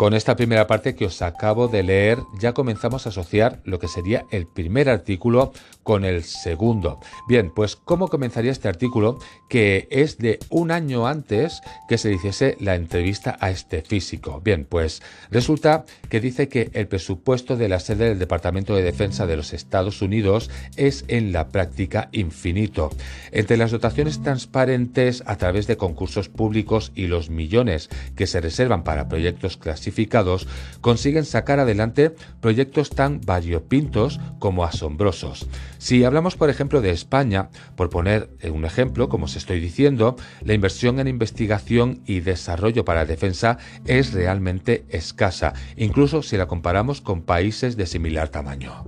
Con 0.03 0.15
esta 0.15 0.35
primera 0.35 0.67
parte 0.67 0.97
que 0.97 1.07
os 1.07 1.23
acabo 1.23 1.69
de 1.69 1.85
leer 1.85 2.19
ya 2.41 2.55
comenzamos 2.55 3.07
a 3.07 3.11
asociar 3.11 3.61
lo 3.63 3.79
que 3.79 3.87
sería 3.87 4.27
el 4.33 4.49
primer 4.49 4.89
artículo 4.89 5.53
con 5.85 6.05
el 6.05 6.25
segundo. 6.25 6.99
Bien, 7.29 7.53
pues 7.55 7.77
¿cómo 7.77 8.09
comenzaría 8.09 8.51
este 8.51 8.67
artículo 8.67 9.21
que 9.49 9.87
es 9.93 10.19
de 10.19 10.41
un 10.51 10.73
año 10.73 11.07
antes 11.07 11.61
que 11.89 11.99
se 11.99 12.13
hiciese 12.13 12.57
la 12.59 12.75
entrevista 12.75 13.37
a 13.39 13.51
este 13.51 13.83
físico? 13.83 14.41
Bien, 14.41 14.67
pues 14.69 15.03
resulta 15.31 15.85
que 16.09 16.19
dice 16.19 16.49
que 16.49 16.71
el 16.73 16.89
presupuesto 16.89 17.57
de 17.57 17.69
la 17.69 17.79
sede 17.79 18.09
del 18.09 18.19
Departamento 18.19 18.75
de 18.75 18.83
Defensa 18.83 19.27
de 19.27 19.37
los 19.37 19.53
Estados 19.53 20.03
Unidos 20.03 20.51
es 20.77 21.05
en 21.07 21.31
la 21.31 21.47
práctica 21.47 22.09
infinito. 22.11 22.91
Entre 23.31 23.57
las 23.57 23.71
dotaciones 23.71 24.21
transparentes 24.21 25.23
a 25.27 25.37
través 25.37 25.69
de 25.69 25.77
concursos 25.77 26.29
públicos 26.29 26.91
y 26.97 27.07
los 27.07 27.31
millones 27.31 27.89
que 28.17 28.27
se 28.27 28.41
reservan 28.41 28.83
para 28.83 29.09
proyectos 29.09 29.57
clasificados, 29.57 29.92
consiguen 30.81 31.25
sacar 31.25 31.61
adelante 31.61 32.15
proyectos 32.41 32.91
tan 32.91 33.21
variopintos 33.21 34.21
como 34.39 34.65
asombrosos. 34.65 35.47
Si 35.79 36.05
hablamos, 36.05 36.37
por 36.37 36.51
ejemplo, 36.51 36.81
de 36.81 36.91
España, 36.91 37.51
por 37.77 37.91
poner 37.91 38.31
un 38.51 38.65
ejemplo, 38.65 39.09
como 39.09 39.27
os 39.27 39.37
estoy 39.37 39.61
diciendo, 39.61 40.17
la 40.43 40.55
inversión 40.55 40.99
en 40.99 41.09
investigación 41.09 42.03
y 42.07 42.21
desarrollo 42.21 42.85
para 42.85 43.07
defensa 43.07 43.59
es 43.87 44.13
realmente 44.13 44.85
escasa, 44.89 45.53
incluso 45.77 46.23
si 46.23 46.37
la 46.37 46.47
comparamos 46.47 47.01
con 47.01 47.23
países 47.23 47.77
de 47.77 47.87
similar 47.87 48.29
tamaño. 48.29 48.85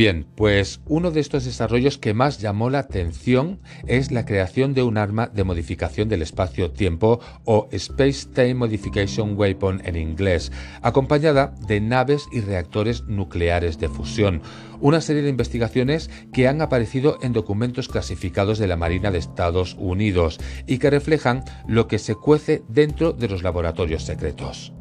Bien, 0.00 0.24
pues 0.34 0.80
uno 0.86 1.10
de 1.10 1.20
estos 1.20 1.44
desarrollos 1.44 1.98
que 1.98 2.14
más 2.14 2.40
llamó 2.40 2.70
la 2.70 2.78
atención 2.78 3.60
es 3.86 4.10
la 4.10 4.24
creación 4.24 4.72
de 4.72 4.82
un 4.82 4.96
arma 4.96 5.26
de 5.26 5.44
modificación 5.44 6.08
del 6.08 6.22
espacio-tiempo 6.22 7.20
o 7.44 7.68
Space 7.70 8.26
Time 8.32 8.54
Modification 8.54 9.36
Weapon 9.36 9.82
en 9.84 9.96
inglés, 9.96 10.52
acompañada 10.80 11.54
de 11.68 11.82
naves 11.82 12.28
y 12.32 12.40
reactores 12.40 13.04
nucleares 13.08 13.78
de 13.78 13.90
fusión. 13.90 14.40
Una 14.80 15.02
serie 15.02 15.20
de 15.20 15.28
investigaciones 15.28 16.08
que 16.32 16.48
han 16.48 16.62
aparecido 16.62 17.18
en 17.20 17.34
documentos 17.34 17.88
clasificados 17.88 18.58
de 18.58 18.68
la 18.68 18.76
Marina 18.76 19.10
de 19.10 19.18
Estados 19.18 19.76
Unidos 19.78 20.40
y 20.66 20.78
que 20.78 20.88
reflejan 20.88 21.44
lo 21.68 21.88
que 21.88 21.98
se 21.98 22.14
cuece 22.14 22.62
dentro 22.68 23.12
de 23.12 23.28
los 23.28 23.42
laboratorios 23.42 24.04
secretos. 24.04 24.72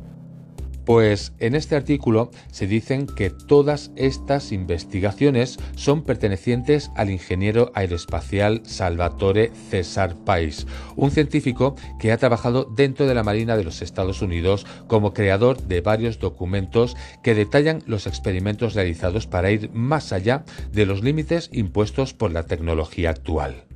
Pues 0.89 1.33
en 1.37 1.53
este 1.53 1.75
artículo 1.75 2.31
se 2.51 2.65
dicen 2.65 3.05
que 3.05 3.29
todas 3.29 3.91
estas 3.95 4.51
investigaciones 4.51 5.59
son 5.75 6.01
pertenecientes 6.01 6.89
al 6.95 7.11
ingeniero 7.11 7.71
aeroespacial 7.75 8.63
Salvatore 8.65 9.51
César 9.69 10.15
Pais, 10.25 10.65
un 10.95 11.11
científico 11.11 11.75
que 11.99 12.11
ha 12.11 12.17
trabajado 12.17 12.63
dentro 12.63 13.05
de 13.05 13.13
la 13.13 13.23
Marina 13.23 13.55
de 13.55 13.65
los 13.65 13.83
Estados 13.83 14.23
Unidos 14.23 14.65
como 14.87 15.13
creador 15.13 15.61
de 15.61 15.81
varios 15.81 16.17
documentos 16.17 16.97
que 17.21 17.35
detallan 17.35 17.83
los 17.85 18.07
experimentos 18.07 18.73
realizados 18.73 19.27
para 19.27 19.51
ir 19.51 19.69
más 19.71 20.11
allá 20.11 20.43
de 20.71 20.87
los 20.87 21.03
límites 21.03 21.51
impuestos 21.53 22.15
por 22.15 22.31
la 22.31 22.47
tecnología 22.47 23.11
actual. 23.11 23.68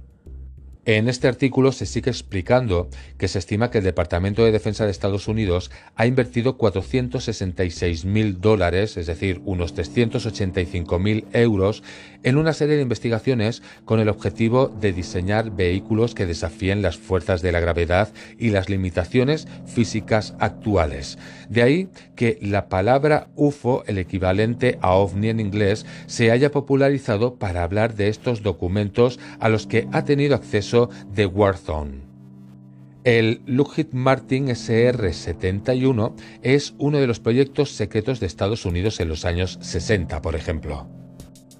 En 0.85 1.07
este 1.07 1.29
artículo 1.29 1.71
se 1.71 1.85
sigue 1.85 2.11
explicando 2.11 2.89
que 3.17 3.29
se 3.29 3.39
estima 3.39 3.71
que 3.71 3.77
el 3.77 3.85
Departamento 3.85 4.43
de 4.43 4.51
Defensa 4.51 4.83
de 4.83 4.91
Estados 4.91 5.29
Unidos 5.29 5.71
ha 5.95 6.05
invertido 6.07 6.57
466 6.57 8.03
mil 8.03 8.41
dólares, 8.41 8.97
es 8.97 9.07
decir, 9.07 9.41
unos 9.45 9.73
385 9.75 10.99
mil 10.99 11.25
euros, 11.31 11.83
en 12.23 12.37
una 12.37 12.51
serie 12.51 12.75
de 12.75 12.81
investigaciones 12.81 13.63
con 13.85 14.01
el 14.01 14.09
objetivo 14.09 14.67
de 14.67 14.91
diseñar 14.91 15.51
vehículos 15.55 16.15
que 16.15 16.25
desafíen 16.25 16.81
las 16.81 16.97
fuerzas 16.97 17.41
de 17.41 17.53
la 17.53 17.61
gravedad 17.61 18.11
y 18.37 18.49
las 18.49 18.69
limitaciones 18.69 19.47
físicas 19.65 20.35
actuales. 20.39 21.17
De 21.47 21.61
ahí 21.61 21.87
que 22.17 22.37
la 22.41 22.67
palabra 22.67 23.29
UFO, 23.35 23.85
el 23.87 23.99
equivalente 23.99 24.79
a 24.81 24.95
ovni 24.95 25.29
en 25.29 25.39
inglés, 25.39 25.85
se 26.07 26.29
haya 26.29 26.51
popularizado 26.51 27.35
para 27.35 27.63
hablar 27.63 27.95
de 27.95 28.09
estos 28.09 28.43
documentos 28.43 29.17
a 29.39 29.47
los 29.47 29.65
que 29.65 29.87
ha 29.93 30.03
tenido 30.03 30.35
acceso 30.35 30.72
de 30.73 31.25
Warzone. 31.27 32.01
El 33.03 33.41
Lockheed 33.45 33.91
Martin 33.91 34.47
SR-71 34.47 36.13
es 36.41 36.73
uno 36.77 36.99
de 36.99 37.07
los 37.07 37.19
proyectos 37.19 37.71
secretos 37.71 38.19
de 38.19 38.27
Estados 38.27 38.65
Unidos 38.65 38.99
en 38.99 39.09
los 39.09 39.25
años 39.25 39.59
60, 39.61 40.21
por 40.21 40.35
ejemplo. 40.35 40.87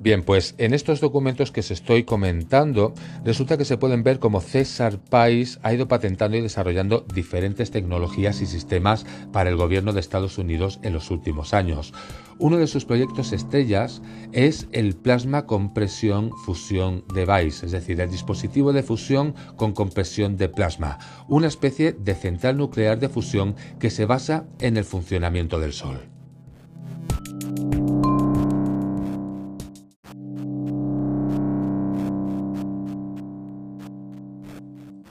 Bien, 0.04 0.22
pues 0.22 0.54
en 0.58 0.74
estos 0.74 1.00
documentos 1.00 1.54
que 1.54 1.62
se 1.62 1.74
estoy 1.74 2.04
comentando, 2.04 2.94
resulta 3.24 3.58
que 3.58 3.64
se 3.64 3.78
pueden 3.78 4.04
ver 4.04 4.20
cómo 4.20 4.42
César 4.42 5.00
Pais 5.00 5.62
ha 5.64 5.74
ido 5.74 5.88
patentando 5.88 6.36
y 6.36 6.42
desarrollando 6.42 7.06
diferentes 7.14 7.72
tecnologías 7.72 8.42
y 8.42 8.46
sistemas 8.46 9.06
para 9.32 9.50
el 9.50 9.56
gobierno 9.56 9.94
de 9.94 10.02
Estados 10.02 10.38
Unidos 10.38 10.82
en 10.84 10.92
los 10.92 11.10
últimos 11.10 11.54
años. 11.54 11.94
Uno 12.38 12.58
de 12.58 12.68
sus 12.68 12.84
proyectos 12.84 13.32
estrellas 13.32 14.02
es 14.34 14.68
el 14.74 14.98
Plasma 14.98 15.46
Compresión 15.46 16.32
Fusión 16.46 17.06
Device, 17.14 17.66
es 17.66 17.72
decir, 17.72 18.02
el 18.02 18.12
dispositivo 18.12 18.74
de 18.74 18.84
fusión 18.84 19.36
con 19.56 19.72
compresión 19.72 20.36
de 20.36 20.50
plasma, 20.50 21.00
una 21.30 21.48
especie 21.48 21.94
de 21.94 22.14
central 22.16 22.58
nuclear 22.58 23.00
de 23.00 23.08
fusión 23.08 23.56
que 23.80 23.90
se 23.90 24.04
basa 24.04 24.48
en 24.60 24.76
el 24.76 24.84
funcionamiento 24.84 25.62
del 25.62 25.72
Sol. 25.72 26.02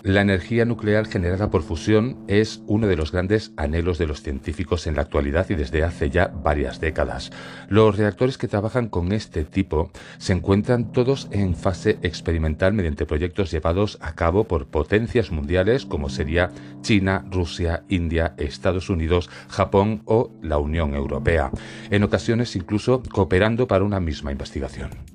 La 0.04 0.20
energía 0.20 0.64
nuclear 0.64 1.06
generada 1.06 1.48
por 1.48 1.62
fusión 1.62 2.24
es 2.26 2.60
uno 2.66 2.88
de 2.88 2.96
los 2.96 3.12
grandes 3.12 3.52
anhelos 3.56 3.98
de 3.98 4.08
los 4.08 4.20
científicos 4.20 4.88
en 4.88 4.96
la 4.96 5.02
actualidad 5.02 5.48
y 5.48 5.54
desde 5.54 5.84
hace 5.84 6.10
ya 6.10 6.26
varias 6.26 6.80
décadas. 6.80 7.30
Los 7.68 7.98
reactores 7.98 8.36
que 8.36 8.48
trabajan 8.48 8.88
con 8.88 9.12
este 9.12 9.44
tipo 9.44 9.92
se 10.18 10.32
encuentran 10.32 10.90
todos 10.90 11.28
en 11.30 11.54
fase 11.54 12.00
experimental 12.02 12.72
mediante 12.72 13.06
proyectos 13.06 13.52
llevados 13.52 13.98
a 14.00 14.16
cabo 14.16 14.42
por 14.42 14.66
potencias 14.66 15.30
mundiales 15.30 15.86
como 15.86 16.08
sería 16.08 16.50
China, 16.80 17.24
Rusia, 17.30 17.84
India, 17.88 18.34
Estados 18.38 18.90
Unidos, 18.90 19.30
Japón 19.48 20.02
o 20.06 20.32
la 20.42 20.58
Unión 20.58 20.94
Europea, 20.94 21.52
en 21.90 22.02
ocasiones 22.02 22.56
incluso 22.56 23.04
cooperando 23.12 23.68
para 23.68 23.84
una 23.84 24.00
misma 24.00 24.32
investigación. 24.32 25.11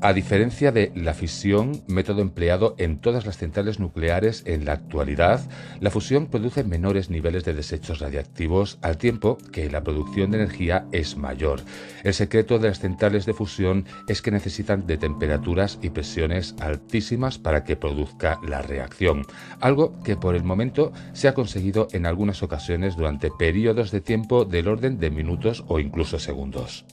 A 0.00 0.12
diferencia 0.12 0.70
de 0.70 0.92
la 0.94 1.12
fisión, 1.12 1.82
método 1.88 2.22
empleado 2.22 2.76
en 2.78 3.00
todas 3.00 3.26
las 3.26 3.36
centrales 3.36 3.80
nucleares 3.80 4.44
en 4.46 4.64
la 4.64 4.74
actualidad, 4.74 5.40
la 5.80 5.90
fusión 5.90 6.28
produce 6.28 6.62
menores 6.62 7.10
niveles 7.10 7.44
de 7.44 7.52
desechos 7.52 7.98
radiactivos 7.98 8.78
al 8.80 8.96
tiempo 8.96 9.38
que 9.50 9.68
la 9.68 9.82
producción 9.82 10.30
de 10.30 10.38
energía 10.38 10.86
es 10.92 11.16
mayor. 11.16 11.62
El 12.04 12.14
secreto 12.14 12.60
de 12.60 12.68
las 12.68 12.78
centrales 12.78 13.26
de 13.26 13.34
fusión 13.34 13.86
es 14.06 14.22
que 14.22 14.30
necesitan 14.30 14.86
de 14.86 14.98
temperaturas 14.98 15.80
y 15.82 15.90
presiones 15.90 16.54
altísimas 16.60 17.38
para 17.38 17.64
que 17.64 17.74
produzca 17.74 18.38
la 18.46 18.62
reacción, 18.62 19.26
algo 19.60 20.00
que 20.04 20.14
por 20.14 20.36
el 20.36 20.44
momento 20.44 20.92
se 21.12 21.26
ha 21.26 21.34
conseguido 21.34 21.88
en 21.90 22.06
algunas 22.06 22.44
ocasiones 22.44 22.94
durante 22.94 23.32
periodos 23.36 23.90
de 23.90 24.00
tiempo 24.00 24.44
del 24.44 24.68
orden 24.68 25.00
de 25.00 25.10
minutos 25.10 25.64
o 25.66 25.80
incluso 25.80 26.20
segundos. 26.20 26.84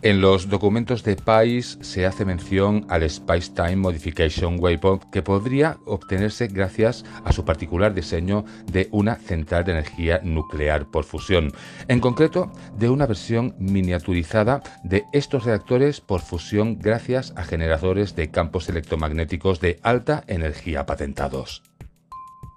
En 0.00 0.20
los 0.20 0.48
documentos 0.48 1.02
de 1.02 1.16
PAIS 1.16 1.76
se 1.80 2.06
hace 2.06 2.24
mención 2.24 2.86
al 2.88 3.02
Space 3.02 3.50
Time 3.52 3.74
Modification 3.74 4.56
Waypoint 4.60 5.10
que 5.10 5.22
podría 5.22 5.78
obtenerse 5.86 6.46
gracias 6.46 7.04
a 7.24 7.32
su 7.32 7.44
particular 7.44 7.94
diseño 7.94 8.44
de 8.70 8.86
una 8.92 9.16
central 9.16 9.64
de 9.64 9.72
energía 9.72 10.20
nuclear 10.22 10.86
por 10.86 11.02
fusión, 11.02 11.50
en 11.88 11.98
concreto 11.98 12.52
de 12.78 12.88
una 12.88 13.06
versión 13.06 13.56
miniaturizada 13.58 14.62
de 14.84 15.02
estos 15.12 15.44
reactores 15.44 16.00
por 16.00 16.20
fusión 16.20 16.78
gracias 16.78 17.32
a 17.34 17.42
generadores 17.42 18.14
de 18.14 18.30
campos 18.30 18.68
electromagnéticos 18.68 19.58
de 19.58 19.80
alta 19.82 20.22
energía 20.28 20.86
patentados. 20.86 21.64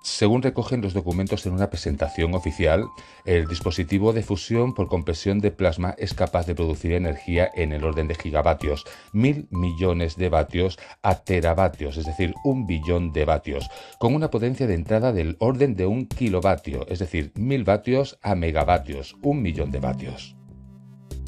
Según 0.04 0.42
recogen 0.42 0.82
los 0.82 0.96
documentos 0.96 1.46
en 1.46 1.54
una 1.54 1.70
presentación 1.70 2.34
oficial, 2.34 2.88
el 3.24 3.48
dispositivo 3.48 4.14
de 4.14 4.24
fusión 4.24 4.74
por 4.74 4.88
compresión 4.88 5.40
de 5.40 5.52
plasma 5.52 5.94
es 6.00 6.16
capaz 6.16 6.48
de 6.48 6.56
producir 6.56 6.94
energía 6.94 7.52
en 7.54 7.72
el 7.72 7.84
orden 7.84 8.08
de 8.08 8.16
gigavatios, 8.16 8.84
mil 9.14 9.48
millones 9.52 10.16
de 10.16 10.30
vatios 10.30 10.80
a 11.04 11.20
teravatios, 11.20 11.98
es 11.98 12.08
decir, 12.08 12.34
un 12.44 12.66
billón 12.66 13.14
de 13.14 13.26
vatios, 13.26 13.70
con 14.00 14.16
una 14.16 14.32
potencia 14.32 14.66
de 14.66 14.74
entrada 14.74 15.14
del 15.14 15.38
orden 15.40 15.76
de 15.76 15.86
un 15.86 16.08
kilovatio, 16.08 16.88
es 16.88 16.98
decir, 16.98 17.32
mil 17.36 17.64
vatios 17.64 18.18
a 18.24 18.34
megavatios, 18.34 19.16
un 19.22 19.44
millón 19.44 19.70
de 19.70 19.82
vatios. 19.82 20.36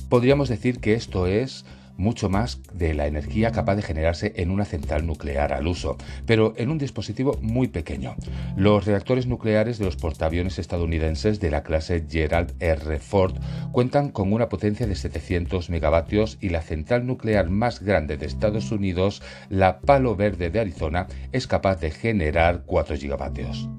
Podríamos 0.10 0.50
decir 0.50 0.80
que 0.80 0.94
esto 0.94 1.28
es 1.28 1.64
mucho 1.98 2.30
más 2.30 2.62
de 2.74 2.94
la 2.94 3.08
energía 3.08 3.52
capaz 3.52 3.76
de 3.76 3.82
generarse 3.82 4.34
en 4.38 4.52
una 4.52 4.66
central 4.66 5.06
nuclear 5.06 5.54
al 5.54 5.68
uso, 5.68 5.98
pero 6.26 6.54
en 6.58 6.70
un 6.70 6.78
dispositivo 6.78 7.38
muy 7.42 7.68
pequeño. 7.68 8.16
Los 8.56 8.86
reactores 8.86 9.28
nucleares 9.28 9.78
de 9.78 9.86
los 9.86 9.96
portaaviones 9.96 10.60
estadounidenses 10.60 11.40
de 11.40 11.52
la 11.52 11.64
clase 11.64 12.06
Gerald 12.10 12.54
R. 12.60 13.00
Ford 13.00 13.36
cuentan 13.72 14.10
con 14.10 14.34
una 14.34 14.50
potencia 14.50 14.88
de 14.88 14.96
700 14.96 15.70
megavatios 15.70 16.38
y 16.42 16.50
la 16.50 16.62
central 16.62 17.06
nuclear 17.06 17.50
más 17.50 17.82
grande 17.82 18.18
de 18.18 18.26
Estados 18.26 18.72
Unidos, 18.72 19.22
la 19.50 19.80
Palo 19.80 20.16
Verde 20.16 20.50
de 20.50 20.60
Arizona, 20.60 21.08
es 21.32 21.48
capaz 21.48 21.80
de 21.80 21.92
generar 21.92 22.64
4 22.66 22.98
gigavatios. 22.98 23.70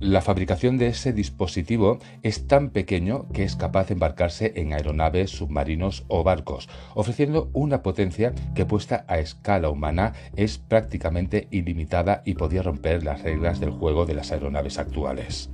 La 0.00 0.20
fabricación 0.20 0.76
de 0.76 0.88
ese 0.88 1.14
dispositivo 1.14 1.98
es 2.22 2.46
tan 2.46 2.68
pequeño 2.68 3.28
que 3.32 3.44
es 3.44 3.56
capaz 3.56 3.88
de 3.88 3.94
embarcarse 3.94 4.52
en 4.56 4.74
aeronaves, 4.74 5.30
submarinos 5.30 6.04
o 6.08 6.22
barcos, 6.22 6.68
ofreciendo 6.94 7.48
una 7.54 7.82
potencia 7.82 8.34
que 8.54 8.66
puesta 8.66 9.06
a 9.08 9.18
escala 9.20 9.70
humana 9.70 10.12
es 10.36 10.58
prácticamente 10.58 11.48
ilimitada 11.50 12.22
y 12.26 12.34
podía 12.34 12.62
romper 12.62 13.04
las 13.04 13.22
reglas 13.22 13.58
del 13.58 13.70
juego 13.70 14.04
de 14.04 14.14
las 14.14 14.32
aeronaves 14.32 14.78
actuales. 14.78 15.48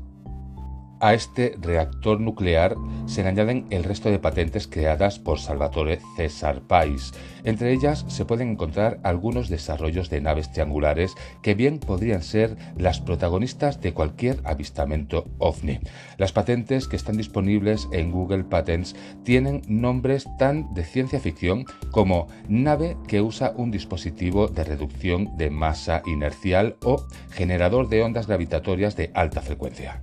A 1.02 1.14
este 1.14 1.56
reactor 1.60 2.20
nuclear 2.20 2.76
se 3.06 3.24
le 3.24 3.28
añaden 3.30 3.66
el 3.70 3.82
resto 3.82 4.08
de 4.08 4.20
patentes 4.20 4.68
creadas 4.68 5.18
por 5.18 5.40
Salvatore 5.40 5.98
César 6.14 6.60
Pais. 6.68 7.12
Entre 7.42 7.72
ellas 7.72 8.04
se 8.06 8.24
pueden 8.24 8.50
encontrar 8.50 9.00
algunos 9.02 9.48
desarrollos 9.48 10.10
de 10.10 10.20
naves 10.20 10.52
triangulares 10.52 11.16
que 11.42 11.54
bien 11.54 11.80
podrían 11.80 12.22
ser 12.22 12.56
las 12.76 13.00
protagonistas 13.00 13.80
de 13.80 13.92
cualquier 13.92 14.38
avistamiento 14.44 15.24
ovni. 15.38 15.80
Las 16.18 16.30
patentes 16.30 16.86
que 16.86 16.94
están 16.94 17.16
disponibles 17.16 17.88
en 17.90 18.12
Google 18.12 18.44
Patents 18.44 18.94
tienen 19.24 19.62
nombres 19.66 20.28
tan 20.38 20.72
de 20.72 20.84
ciencia 20.84 21.18
ficción 21.18 21.64
como 21.90 22.28
nave 22.48 22.96
que 23.08 23.20
usa 23.20 23.54
un 23.56 23.72
dispositivo 23.72 24.46
de 24.46 24.62
reducción 24.62 25.36
de 25.36 25.50
masa 25.50 26.00
inercial 26.06 26.76
o 26.84 27.04
generador 27.32 27.88
de 27.88 28.04
ondas 28.04 28.28
gravitatorias 28.28 28.94
de 28.94 29.10
alta 29.14 29.40
frecuencia. 29.40 30.00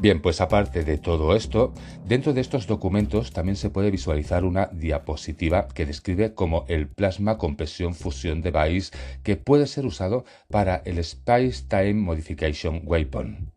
Bien, 0.00 0.22
pues 0.22 0.40
aparte 0.40 0.82
de 0.82 0.96
todo 0.96 1.36
esto, 1.36 1.74
dentro 2.06 2.32
de 2.32 2.40
estos 2.40 2.66
documentos 2.66 3.32
también 3.32 3.56
se 3.56 3.68
puede 3.68 3.90
visualizar 3.90 4.46
una 4.46 4.68
diapositiva 4.72 5.68
que 5.68 5.84
describe 5.84 6.32
como 6.32 6.64
el 6.68 6.88
plasma 6.88 7.36
compresión 7.36 7.94
fusión 7.94 8.40
device 8.40 8.96
que 9.22 9.36
puede 9.36 9.66
ser 9.66 9.84
usado 9.84 10.24
para 10.48 10.76
el 10.86 10.98
Space 11.00 11.64
Time 11.68 11.94
Modification 11.94 12.80
Weapon. 12.86 13.52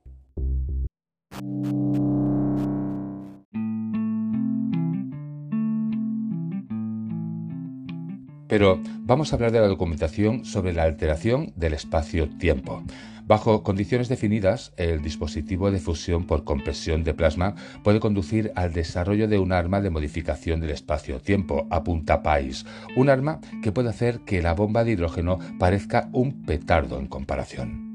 Pero 8.49 8.81
vamos 8.99 9.31
a 9.31 9.37
hablar 9.37 9.53
de 9.53 9.61
la 9.61 9.67
documentación 9.67 10.43
sobre 10.43 10.73
la 10.73 10.83
alteración 10.83 11.53
del 11.55 11.73
espacio-tiempo. 11.73 12.83
Bajo 13.25 13.63
condiciones 13.63 14.09
definidas, 14.09 14.73
el 14.75 15.01
dispositivo 15.01 15.71
de 15.71 15.79
fusión 15.79 16.25
por 16.25 16.43
compresión 16.43 17.03
de 17.03 17.13
plasma 17.13 17.55
puede 17.83 18.01
conducir 18.01 18.51
al 18.55 18.73
desarrollo 18.73 19.29
de 19.29 19.39
un 19.39 19.53
arma 19.53 19.79
de 19.79 19.89
modificación 19.89 20.59
del 20.59 20.71
espacio-tiempo, 20.71 21.67
apunta 21.69 22.21
Pais, 22.21 22.65
un 22.97 23.09
arma 23.09 23.39
que 23.61 23.71
puede 23.71 23.89
hacer 23.89 24.19
que 24.25 24.41
la 24.41 24.53
bomba 24.53 24.83
de 24.83 24.91
hidrógeno 24.91 25.39
parezca 25.57 26.09
un 26.11 26.43
petardo 26.45 26.99
en 26.99 27.07
comparación. 27.07 27.93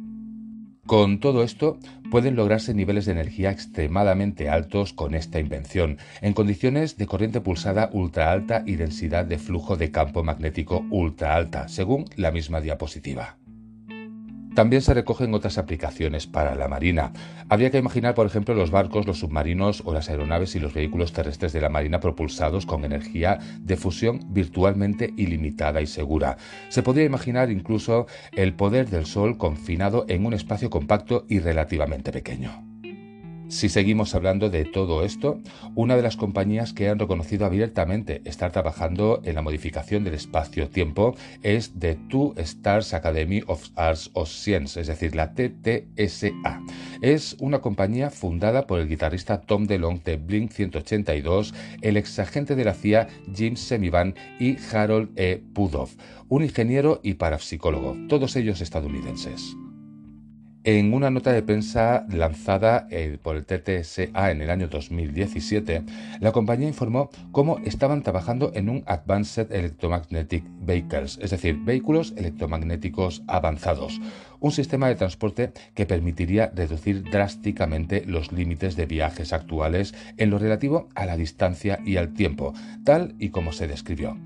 Con 0.87 1.21
todo 1.21 1.43
esto, 1.43 1.79
pueden 2.11 2.35
lograrse 2.35 2.73
niveles 2.73 3.05
de 3.05 3.13
energía 3.13 3.51
extremadamente 3.51 4.49
altos 4.49 4.95
con 4.95 5.15
esta 5.15 5.39
invención, 5.39 5.99
en 6.23 6.33
condiciones 6.33 6.97
de 6.97 7.07
corriente 7.07 7.43
pulsada 7.43 7.91
ultra 7.93 8.33
alta 8.33 8.63
y 8.65 8.77
densidad 8.77 9.27
de 9.27 9.39
flujo 9.39 9.77
de 9.77 9.91
campo 9.91 10.25
magnético 10.25 10.87
ultra 10.91 11.35
alta, 11.35 11.69
según 11.69 12.07
la 12.17 12.31
misma 12.31 12.63
diapositiva. 12.63 13.38
También 14.59 14.83
se 14.83 14.93
recogen 14.93 15.33
otras 15.35 15.57
aplicaciones 15.57 16.27
para 16.27 16.57
la 16.57 16.67
Marina. 16.67 17.13
Habría 17.49 17.71
que 17.71 17.79
imaginar, 17.79 18.17
por 18.17 18.27
ejemplo, 18.27 18.57
los 18.57 18.73
barcos, 18.73 19.07
los 19.07 19.21
submarinos 19.21 19.85
o 19.85 19.95
las 19.95 20.11
aeronaves 20.11 20.57
y 20.57 20.59
los 20.59 20.75
vehículos 20.75 21.13
terrestres 21.13 21.53
de 21.53 21.61
la 21.61 21.69
Marina 21.69 22.01
propulsados 22.01 22.67
con 22.67 22.85
energía 22.85 23.39
de 23.61 23.77
fusión 23.77 24.19
virtualmente 24.31 25.15
ilimitada 25.17 25.81
y 25.81 25.87
segura. 25.87 26.39
Se 26.71 26.83
podría 26.83 27.05
imaginar 27.05 27.53
incluso 27.53 28.09
el 28.33 28.53
poder 28.53 28.91
del 28.91 29.07
Sol 29.07 29.39
confinado 29.39 30.07
en 30.09 30.27
un 30.27 30.35
espacio 30.35 30.71
compacto 30.71 31.25
y 31.29 31.39
relativamente 31.39 32.11
pequeño. 32.11 32.68
Si 33.49 33.71
seguimos 33.71 34.15
hablando 34.15 34.51
de 34.51 34.67
todo 34.67 35.03
esto, 35.03 35.41
una 35.75 35.97
de 35.97 36.03
las 36.03 36.19
compañías 36.19 36.75
que 36.75 36.91
han 36.91 36.99
reconocido 36.99 37.47
abiertamente 37.47 38.21
estar 38.27 38.53
trabajando 38.53 39.23
en 39.25 39.35
la 39.37 39.43
modificación 39.43 40.05
del 40.05 40.13
espacio-tiempo 40.13 41.17
es 41.43 41.73
The 41.79 41.95
Two 42.11 42.35
Stars 42.37 42.93
Academy 42.93 43.43
of 43.47 43.71
Arts 43.75 44.11
of 44.13 44.29
Science, 44.29 44.79
es 44.79 44.87
decir, 44.87 45.17
la 45.17 45.33
TTSA. 45.33 46.61
Es 47.01 47.37
una 47.41 47.61
compañía 47.61 48.11
fundada 48.11 48.67
por 48.67 48.81
el 48.81 48.89
guitarrista 48.89 49.41
Tom 49.41 49.67
DeLonge 49.67 50.05
de 50.05 50.17
Blink 50.19 50.51
182, 50.51 51.55
el 51.81 51.97
exagente 51.97 52.55
de 52.55 52.65
la 52.65 52.75
CIA 52.75 53.09
Jim 53.35 53.57
Semivan 53.57 54.15
y 54.39 54.59
Harold 54.73 55.19
E. 55.19 55.43
Pudoff, 55.55 55.95
un 56.29 56.43
ingeniero 56.43 57.01
y 57.03 57.15
parapsicólogo, 57.15 57.97
todos 58.09 58.37
ellos 58.37 58.61
estadounidenses. 58.61 59.57
En 60.65 60.93
una 60.93 61.11
nota 61.11 61.33
de 61.33 61.43
prensa 61.43 62.05
lanzada 62.11 62.89
eh, 62.91 63.17
por 63.23 63.37
el 63.37 63.47
TTSA 63.47 64.33
en 64.33 64.43
el 64.43 64.51
año 64.51 64.67
2017, 64.67 65.83
la 66.19 66.33
compañía 66.33 66.67
informó 66.67 67.11
cómo 67.31 67.59
estaban 67.65 68.03
trabajando 68.03 68.51
en 68.55 68.69
un 68.69 68.83
Advanced 68.87 69.53
Electromagnetic 69.53 70.45
Vehicles, 70.61 71.21
es 71.23 71.31
decir, 71.31 71.57
vehículos 71.61 72.13
electromagnéticos 72.17 73.23
avanzados, 73.29 74.01
un 74.41 74.51
sistema 74.51 74.89
de 74.89 74.97
transporte 74.97 75.53
que 75.75 75.87
permitiría 75.87 76.51
reducir 76.53 77.05
drásticamente 77.05 78.05
los 78.05 78.33
límites 78.33 78.75
de 78.75 78.87
viajes 78.87 79.33
actuales 79.33 79.95
en 80.17 80.31
lo 80.31 80.39
relativo 80.41 80.89
a 80.97 81.07
la 81.07 81.17
distancia 81.17 81.79
y 81.87 81.99
al 81.99 82.15
tiempo, 82.15 82.53
tal 82.85 83.15
y 83.21 83.31
como 83.31 83.53
se 83.53 83.69
describió. 83.69 84.17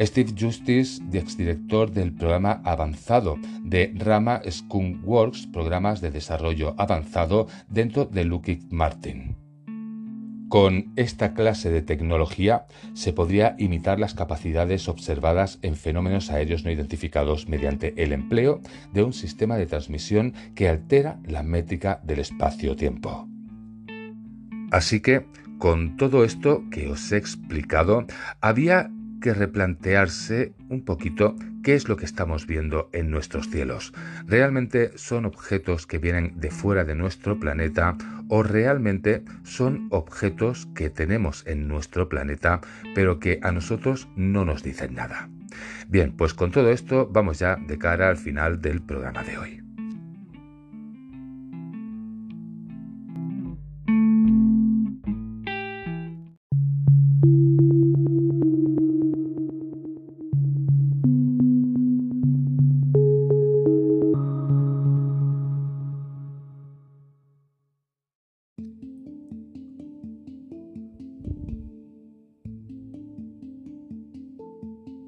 Steve 0.00 0.34
Justice, 0.38 1.02
exdirector 1.12 1.90
del 1.90 2.12
programa 2.12 2.60
avanzado 2.64 3.36
de 3.62 3.92
Rama 3.96 4.40
Skunk 4.48 5.06
Works, 5.06 5.46
programas 5.46 6.00
de 6.00 6.10
desarrollo 6.10 6.74
avanzado 6.78 7.46
dentro 7.68 8.04
de 8.04 8.24
Lockheed 8.24 8.64
Martin. 8.70 9.36
Con 10.48 10.92
esta 10.94 11.34
clase 11.34 11.70
de 11.70 11.82
tecnología 11.82 12.66
se 12.92 13.12
podría 13.12 13.56
imitar 13.58 13.98
las 13.98 14.14
capacidades 14.14 14.88
observadas 14.88 15.58
en 15.62 15.74
fenómenos 15.74 16.30
aéreos 16.30 16.64
no 16.64 16.70
identificados 16.70 17.48
mediante 17.48 18.00
el 18.02 18.12
empleo 18.12 18.60
de 18.92 19.02
un 19.02 19.12
sistema 19.12 19.56
de 19.56 19.66
transmisión 19.66 20.34
que 20.54 20.68
altera 20.68 21.18
la 21.24 21.42
métrica 21.42 22.00
del 22.04 22.20
espacio-tiempo. 22.20 23.28
Así 24.70 25.00
que, 25.00 25.26
con 25.58 25.96
todo 25.96 26.24
esto 26.24 26.62
que 26.70 26.88
os 26.88 27.10
he 27.10 27.16
explicado, 27.16 28.06
había 28.40 28.90
que 29.24 29.32
replantearse 29.32 30.52
un 30.68 30.84
poquito 30.84 31.34
qué 31.62 31.74
es 31.74 31.88
lo 31.88 31.96
que 31.96 32.04
estamos 32.04 32.46
viendo 32.46 32.90
en 32.92 33.10
nuestros 33.10 33.48
cielos. 33.48 33.94
¿Realmente 34.26 34.98
son 34.98 35.24
objetos 35.24 35.86
que 35.86 35.96
vienen 35.96 36.38
de 36.38 36.50
fuera 36.50 36.84
de 36.84 36.94
nuestro 36.94 37.40
planeta 37.40 37.96
o 38.28 38.42
realmente 38.42 39.24
son 39.42 39.88
objetos 39.90 40.68
que 40.74 40.90
tenemos 40.90 41.42
en 41.46 41.68
nuestro 41.68 42.10
planeta 42.10 42.60
pero 42.94 43.18
que 43.18 43.40
a 43.42 43.50
nosotros 43.50 44.08
no 44.14 44.44
nos 44.44 44.62
dicen 44.62 44.94
nada? 44.94 45.30
Bien, 45.88 46.12
pues 46.14 46.34
con 46.34 46.50
todo 46.50 46.70
esto 46.70 47.08
vamos 47.10 47.38
ya 47.38 47.56
de 47.56 47.78
cara 47.78 48.10
al 48.10 48.18
final 48.18 48.60
del 48.60 48.82
programa 48.82 49.22
de 49.22 49.38
hoy. 49.38 49.63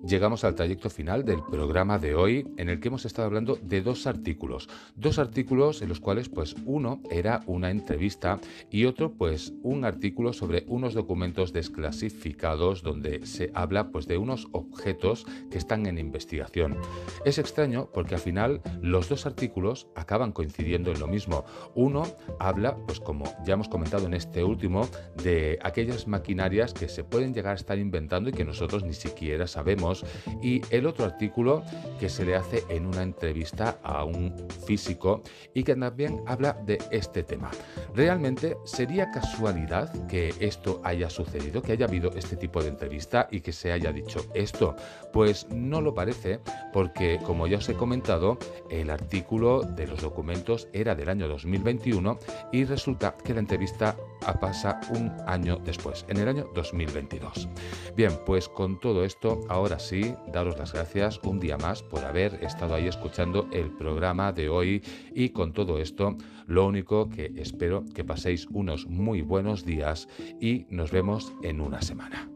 Llegamos 0.06 0.44
al 0.44 0.54
trayecto 0.54 0.88
final 0.88 1.24
del 1.24 1.42
programa 1.42 1.98
de 1.98 2.14
hoy 2.14 2.46
en 2.56 2.68
el 2.68 2.80
que 2.80 2.88
hemos 2.88 3.04
estado 3.04 3.26
hablando 3.26 3.58
de 3.62 3.82
dos 3.82 4.06
artículos. 4.06 4.68
Dos 4.94 5.18
artículos 5.18 5.82
en 5.82 5.88
los 5.88 6.00
cuales 6.00 6.28
pues 6.28 6.54
uno 6.64 7.00
era 7.10 7.42
una 7.46 7.70
entrevista 7.70 8.40
y 8.70 8.84
otro 8.84 9.12
pues 9.12 9.52
un 9.62 9.84
artículo 9.84 10.32
sobre 10.32 10.64
unos 10.68 10.94
documentos 10.94 11.52
desclasificados 11.52 12.82
donde 12.82 13.26
se 13.26 13.50
habla 13.54 13.90
pues 13.90 14.06
de 14.06 14.18
unos 14.18 14.48
objetos 14.52 15.26
que 15.50 15.58
están 15.58 15.86
en 15.86 15.98
investigación. 15.98 16.76
Es 17.24 17.38
extraño 17.38 17.90
porque 17.92 18.14
al 18.14 18.20
final 18.20 18.60
los 18.80 19.08
dos 19.08 19.26
artículos 19.26 19.88
acaban 19.96 20.32
coincidiendo 20.32 20.92
en 20.92 21.00
lo 21.00 21.08
mismo. 21.08 21.44
Uno 21.74 22.04
habla 22.38 22.76
pues 22.86 23.00
como 23.00 23.24
ya 23.44 23.54
hemos 23.54 23.68
comentado 23.68 24.06
en 24.06 24.14
este 24.14 24.44
último 24.44 24.88
de 25.22 25.58
aquellas 25.62 26.06
maquinarias 26.06 26.72
que 26.72 26.88
se 26.88 27.02
pueden 27.02 27.34
llegar 27.34 27.52
a 27.52 27.56
estar 27.56 27.78
inventando 27.78 28.30
y 28.30 28.32
que 28.32 28.44
nosotros 28.44 28.84
ni 28.84 28.94
siquiera 28.94 29.46
sabemos 29.46 29.95
y 30.42 30.62
el 30.70 30.86
otro 30.86 31.04
artículo 31.04 31.62
que 31.98 32.08
se 32.08 32.24
le 32.24 32.36
hace 32.36 32.64
en 32.68 32.86
una 32.86 33.02
entrevista 33.02 33.78
a 33.82 34.04
un 34.04 34.34
físico 34.66 35.22
y 35.54 35.62
que 35.62 35.74
también 35.76 36.22
habla 36.26 36.54
de 36.64 36.78
este 36.90 37.22
tema. 37.22 37.50
¿Realmente 37.94 38.56
sería 38.64 39.10
casualidad 39.10 40.06
que 40.06 40.34
esto 40.40 40.80
haya 40.84 41.10
sucedido, 41.10 41.62
que 41.62 41.72
haya 41.72 41.86
habido 41.86 42.10
este 42.14 42.36
tipo 42.36 42.62
de 42.62 42.68
entrevista 42.68 43.28
y 43.30 43.40
que 43.40 43.52
se 43.52 43.72
haya 43.72 43.92
dicho 43.92 44.26
esto? 44.34 44.76
Pues 45.12 45.46
no 45.50 45.80
lo 45.80 45.94
parece 45.94 46.40
porque, 46.72 47.18
como 47.24 47.46
ya 47.46 47.58
os 47.58 47.68
he 47.68 47.74
comentado, 47.74 48.38
el 48.70 48.90
artículo 48.90 49.62
de 49.62 49.86
los 49.86 50.02
documentos 50.02 50.68
era 50.72 50.94
del 50.94 51.08
año 51.08 51.28
2021 51.28 52.18
y 52.52 52.64
resulta 52.64 53.16
que 53.16 53.34
la 53.34 53.40
entrevista 53.40 53.96
pasa 54.34 54.80
un 54.90 55.12
año 55.26 55.58
después, 55.64 56.04
en 56.08 56.18
el 56.18 56.28
año 56.28 56.48
2022. 56.54 57.48
Bien, 57.96 58.12
pues 58.24 58.48
con 58.48 58.78
todo 58.80 59.04
esto, 59.04 59.40
ahora 59.48 59.78
sí, 59.78 60.14
daros 60.32 60.58
las 60.58 60.72
gracias 60.72 61.20
un 61.24 61.40
día 61.40 61.56
más 61.56 61.82
por 61.82 62.04
haber 62.04 62.34
estado 62.42 62.74
ahí 62.74 62.86
escuchando 62.86 63.48
el 63.52 63.70
programa 63.70 64.32
de 64.32 64.48
hoy 64.48 64.82
y 65.14 65.30
con 65.30 65.52
todo 65.52 65.78
esto, 65.78 66.16
lo 66.46 66.66
único 66.66 67.08
que 67.08 67.32
espero 67.36 67.84
que 67.94 68.04
paséis 68.04 68.46
unos 68.50 68.86
muy 68.86 69.22
buenos 69.22 69.64
días 69.64 70.08
y 70.40 70.66
nos 70.70 70.90
vemos 70.90 71.32
en 71.42 71.60
una 71.60 71.82
semana. 71.82 72.28